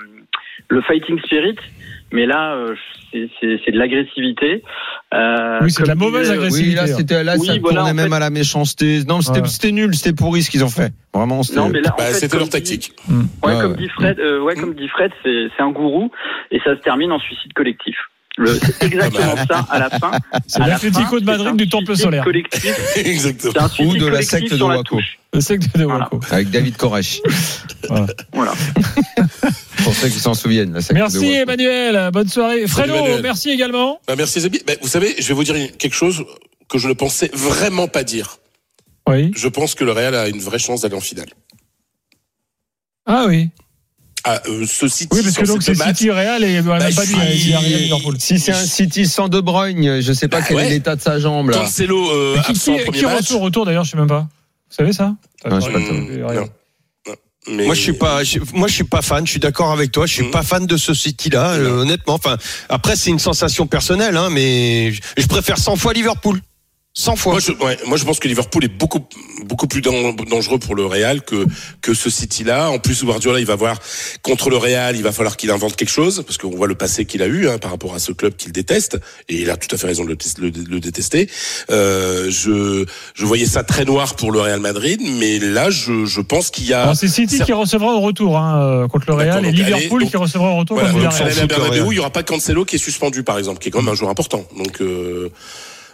le 0.68 0.80
fighting 0.80 1.20
spirit, 1.20 1.58
mais 2.12 2.26
là 2.26 2.54
euh, 2.54 2.74
c'est 3.12 3.72
de 3.72 3.78
l'agressivité. 3.78 4.62
Euh, 5.12 5.58
Oui, 5.62 5.70
c'est 5.70 5.82
de 5.82 5.88
la 5.88 5.94
mauvaise 5.96 6.22
disait- 6.28 6.34
agressivité. 6.34 6.68
Oui, 6.70 6.74
là, 6.76 6.82
hein. 6.82 6.96
c'était, 6.96 7.24
là, 7.24 7.34
Oui, 7.38 7.46
ça 7.46 7.54
voilà, 7.60 7.76
tournait 7.80 7.94
même 7.94 8.08
fait- 8.10 8.14
à 8.16 8.18
la 8.20 8.30
méchanceté. 8.30 9.00
Non, 9.08 9.20
c'était, 9.20 9.40
Ouais. 9.40 9.48
c'était 9.48 9.72
nul, 9.72 9.94
c'était 9.94 10.12
pourri 10.12 10.42
ce 10.42 10.50
qu'ils 10.50 10.64
ont 10.64 10.68
fait. 10.70 10.92
Vraiment, 11.12 11.42
c'était. 11.42 11.58
En 11.58 11.70
Bah, 11.70 11.78
fait, 12.12 12.32
leur 12.32 12.44
dit- 12.44 12.50
tactique. 12.50 12.92
Ouais, 13.08 13.16
Ouais, 13.54 13.60
comme 13.60 13.72
ouais. 13.72 13.78
dit 13.78 13.88
Fred, 13.88 14.18
euh, 14.20 14.40
ouais, 14.42 14.54
comme 14.54 14.74
dit 14.74 14.88
Fred, 14.88 15.10
c'est 15.24 15.48
c'est 15.56 15.62
un 15.62 15.70
gourou 15.72 16.10
et 16.52 16.58
ça 16.64 16.76
se 16.76 16.80
termine 16.82 17.10
en 17.12 17.18
suicide 17.18 17.52
collectif. 17.54 17.96
Le- 18.38 18.46
C'est 18.54 18.84
exactement 18.86 19.34
ça 19.48 19.66
à 19.70 19.78
la 19.80 19.90
fin. 19.90 20.12
C'est 20.46 20.60
la 20.60 20.68
l'Atlético 20.68 21.18
de 21.18 21.24
Madrid 21.24 21.56
du 21.56 21.68
Temple 21.68 21.86
suicide 21.86 22.04
solaire. 22.04 22.24
Collectif. 22.24 22.96
Exactement. 22.96 23.52
C'est 23.52 23.58
un 23.60 23.68
suicide 23.68 24.02
Ou 24.02 24.04
de 24.04 24.10
la 24.10 24.22
secte 24.22 24.52
de 24.54 24.58
la 24.58 24.64
Waco. 24.66 25.00
Le 25.34 25.40
secte 25.40 25.76
de 25.76 25.84
Voilà. 25.84 26.04
Waco. 26.04 26.20
Avec 26.30 26.50
David 26.50 26.76
Koresh. 26.76 27.20
Voilà. 28.32 28.52
Pour 29.84 29.94
ceux 29.94 30.08
qui 30.08 30.18
s'en 30.20 30.34
souviennent, 30.34 30.72
la 30.74 30.80
Merci. 30.92 31.26
Emmanuel, 31.32 32.10
bonne 32.12 32.28
soirée. 32.28 32.66
Fredo, 32.66 32.94
merci 33.22 33.50
également. 33.50 34.00
Bah, 34.06 34.14
merci 34.16 34.40
Zabi. 34.40 34.60
Bah, 34.66 34.74
vous 34.82 34.88
savez, 34.88 35.14
je 35.18 35.26
vais 35.28 35.34
vous 35.34 35.44
dire 35.44 35.54
quelque 35.78 35.94
chose 35.94 36.24
que 36.68 36.78
je 36.78 36.88
ne 36.88 36.92
pensais 36.92 37.30
vraiment 37.32 37.88
pas 37.88 38.04
dire. 38.04 38.38
Oui. 39.08 39.32
Je 39.34 39.48
pense 39.48 39.74
que 39.74 39.84
le 39.84 39.92
Real 39.92 40.14
a 40.14 40.28
une 40.28 40.38
vraie 40.40 40.58
chance 40.58 40.82
d'aller 40.82 40.94
en 40.94 41.00
finale. 41.00 41.28
Ah 43.06 43.24
oui. 43.26 43.48
Ah, 44.24 44.42
euh, 44.46 44.66
ce 44.66 44.86
City 44.86 45.08
Oui, 45.12 45.22
parce 45.22 45.36
que 45.36 45.46
donc 45.46 45.62
ces 45.62 45.74
c'est 45.74 45.82
City 45.84 46.10
Real 46.10 46.44
et 46.44 46.60
bah, 46.60 46.78
même 46.78 46.94
pas 46.94 47.06
dit, 47.06 47.14
si- 47.14 47.46
il 47.46 47.50
y 47.50 47.54
a 47.54 47.58
rien 47.58 47.78
Liverpool. 47.78 48.16
Si 48.18 48.38
c'est 48.38 48.52
un 48.52 48.66
City 48.66 49.06
sans 49.06 49.28
De 49.28 49.40
Bruyne, 49.40 50.00
je 50.02 50.12
sais 50.12 50.28
pas 50.28 50.40
Bah, 50.40 50.44
quel 50.46 50.56
ouais. 50.58 50.66
est 50.66 50.70
l'état 50.70 50.94
de 50.94 51.00
sa 51.00 51.18
jambe, 51.18 51.48
là. 51.50 51.56
Cancelo 51.56 52.10
euh, 52.10 52.34
qui, 52.44 52.50
absent 52.50 52.74
qui, 52.74 52.80
au 52.82 52.84
premier 52.84 52.98
qui 53.22 53.32
au 53.34 53.38
retour 53.38 53.64
d'ailleurs, 53.64 53.84
je 53.84 53.92
sais 53.92 53.96
même 53.96 54.06
pas. 54.06 54.28
Vous 54.68 54.76
savez 54.76 54.92
ça? 54.92 55.14
Non, 55.48 55.58
je 55.58 55.64
sais 55.66 55.72
pas. 55.72 55.78
Hum, 55.78 56.16
non. 56.34 56.48
Mais- 57.48 57.64
Moi 57.66 57.74
je 57.74 57.80
suis 57.80 57.92
pas, 57.94 58.22
je- 58.22 58.38
moi 58.52 58.68
je 58.68 58.74
suis 58.74 58.84
pas 58.84 59.00
fan. 59.02 59.24
Je 59.26 59.30
suis 59.32 59.40
d'accord 59.40 59.72
avec 59.72 59.90
toi. 59.92 60.04
Je 60.06 60.12
suis 60.12 60.24
Mhm. 60.24 60.30
pas 60.30 60.42
fan 60.42 60.66
de 60.66 60.76
ce 60.76 60.92
City-là, 60.92 61.52
euh, 61.54 61.80
honnêtement. 61.80 62.14
Enfin, 62.14 62.36
après 62.68 62.96
c'est 62.96 63.10
une 63.10 63.18
sensation 63.18 63.66
personnelle, 63.66 64.16
hein, 64.16 64.28
mais 64.30 64.92
je- 64.92 65.00
je 65.16 65.26
préfère 65.26 65.56
100 65.58 65.76
fois 65.76 65.92
Liverpool. 65.94 66.40
100 66.92 67.14
fois. 67.16 67.32
Moi 67.34 67.40
je, 67.40 67.52
ouais, 67.52 67.78
moi, 67.86 67.96
je 67.96 68.04
pense 68.04 68.18
que 68.18 68.26
Liverpool 68.26 68.64
est 68.64 68.68
beaucoup, 68.68 68.98
beaucoup 69.44 69.68
plus 69.68 69.80
dan- 69.80 70.16
dangereux 70.28 70.58
pour 70.58 70.74
le 70.74 70.84
Real 70.86 71.22
que, 71.22 71.46
que 71.82 71.94
ce 71.94 72.10
City-là. 72.10 72.68
En 72.70 72.80
plus, 72.80 73.04
Guardiola, 73.04 73.38
il 73.38 73.46
va 73.46 73.54
voir 73.54 73.78
contre 74.22 74.50
le 74.50 74.56
Real, 74.56 74.96
il 74.96 75.02
va 75.04 75.12
falloir 75.12 75.36
qu'il 75.36 75.52
invente 75.52 75.76
quelque 75.76 75.88
chose 75.90 76.24
parce 76.26 76.36
qu'on 76.36 76.50
voit 76.50 76.66
le 76.66 76.74
passé 76.74 77.04
qu'il 77.04 77.22
a 77.22 77.26
eu 77.26 77.48
hein, 77.48 77.58
par 77.58 77.70
rapport 77.70 77.94
à 77.94 78.00
ce 78.00 78.10
club 78.10 78.34
qu'il 78.34 78.50
déteste 78.50 78.98
et 79.28 79.36
il 79.40 79.50
a 79.50 79.56
tout 79.56 79.72
à 79.72 79.78
fait 79.78 79.86
raison 79.86 80.04
de 80.04 80.08
le, 80.10 80.16
le- 80.40 80.50
le 80.68 80.80
détester. 80.80 81.30
Euh, 81.70 82.28
je, 82.28 82.84
je 83.14 83.24
voyais 83.24 83.46
ça 83.46 83.62
très 83.62 83.84
noir 83.84 84.16
pour 84.16 84.32
le 84.32 84.40
Real 84.40 84.58
Madrid, 84.58 85.00
mais 85.00 85.38
là, 85.38 85.70
je, 85.70 86.06
je 86.06 86.20
pense 86.20 86.50
qu'il 86.50 86.66
y 86.66 86.74
a. 86.74 86.92
C'est 86.96 87.06
City 87.08 87.38
qui 87.38 87.52
recevra 87.52 87.94
au 87.94 88.00
retour 88.00 88.36
hein, 88.36 88.60
euh, 88.60 88.88
contre 88.88 89.04
le 89.06 89.14
Real 89.14 89.44
et 89.44 89.48
allez, 89.48 89.52
Liverpool 89.52 90.02
donc- 90.02 90.10
qui 90.10 90.16
recevra 90.16 90.48
au 90.50 90.56
retour 90.56 90.76
Voilà, 90.80 90.92
contre 91.08 91.24
donc, 91.24 91.36
le 91.40 91.46
Bernabéu, 91.46 91.80
Real. 91.82 91.92
il 91.92 91.96
y 91.96 91.98
aura 92.00 92.10
pas 92.10 92.24
Cancelo 92.24 92.64
qui 92.64 92.74
est 92.76 92.80
suspendu, 92.80 93.22
par 93.22 93.38
exemple, 93.38 93.60
qui 93.60 93.68
est 93.68 93.70
quand 93.70 93.80
même 93.82 93.92
un 93.92 93.96
joueur 93.96 94.10
important. 94.10 94.44
Donc, 94.56 94.80
euh, 94.80 95.30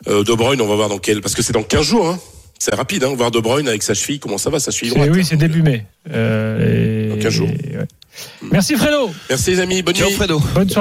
De 0.06 0.35
Bruyne, 0.35 0.61
on 0.61 0.66
va 0.66 0.74
voir 0.76 0.88
dans 0.88 0.98
quel, 0.98 1.20
parce 1.20 1.35
que 1.35 1.42
c'est 1.42 1.52
dans 1.52 1.62
15 1.62 1.82
jours, 1.87 2.09
hein. 2.09 2.18
C'est 2.59 2.74
rapide, 2.74 3.04
hein. 3.04 3.12
Voir 3.16 3.30
De 3.30 3.38
Bruyne 3.40 3.68
avec 3.68 3.82
sa 3.82 3.94
cheville, 3.94 4.18
comment 4.18 4.38
ça 4.38 4.50
va, 4.50 4.59
sa 4.61 4.70
cheville 4.70 4.94
droite. 4.94 5.11
Oui, 5.12 5.24
c'est 5.24 5.37
début 5.37 5.62
mai. 5.62 5.85
Euh, 6.11 7.06
et- 7.06 7.09
Dans 7.16 7.22
15 7.22 7.32
jours. 7.32 7.48
et- 7.48 7.76
ouais. 7.76 7.85
Merci 8.50 8.76
Fredo. 8.76 9.11
Merci 9.28 9.50
les 9.50 9.61
amis, 9.61 9.82
bonne 9.82 9.94
Ciao 9.94 10.09
nuit. 10.09 10.14
Fredo. 10.14 10.38
Bonne 10.54 10.70
soirée. 10.70 10.74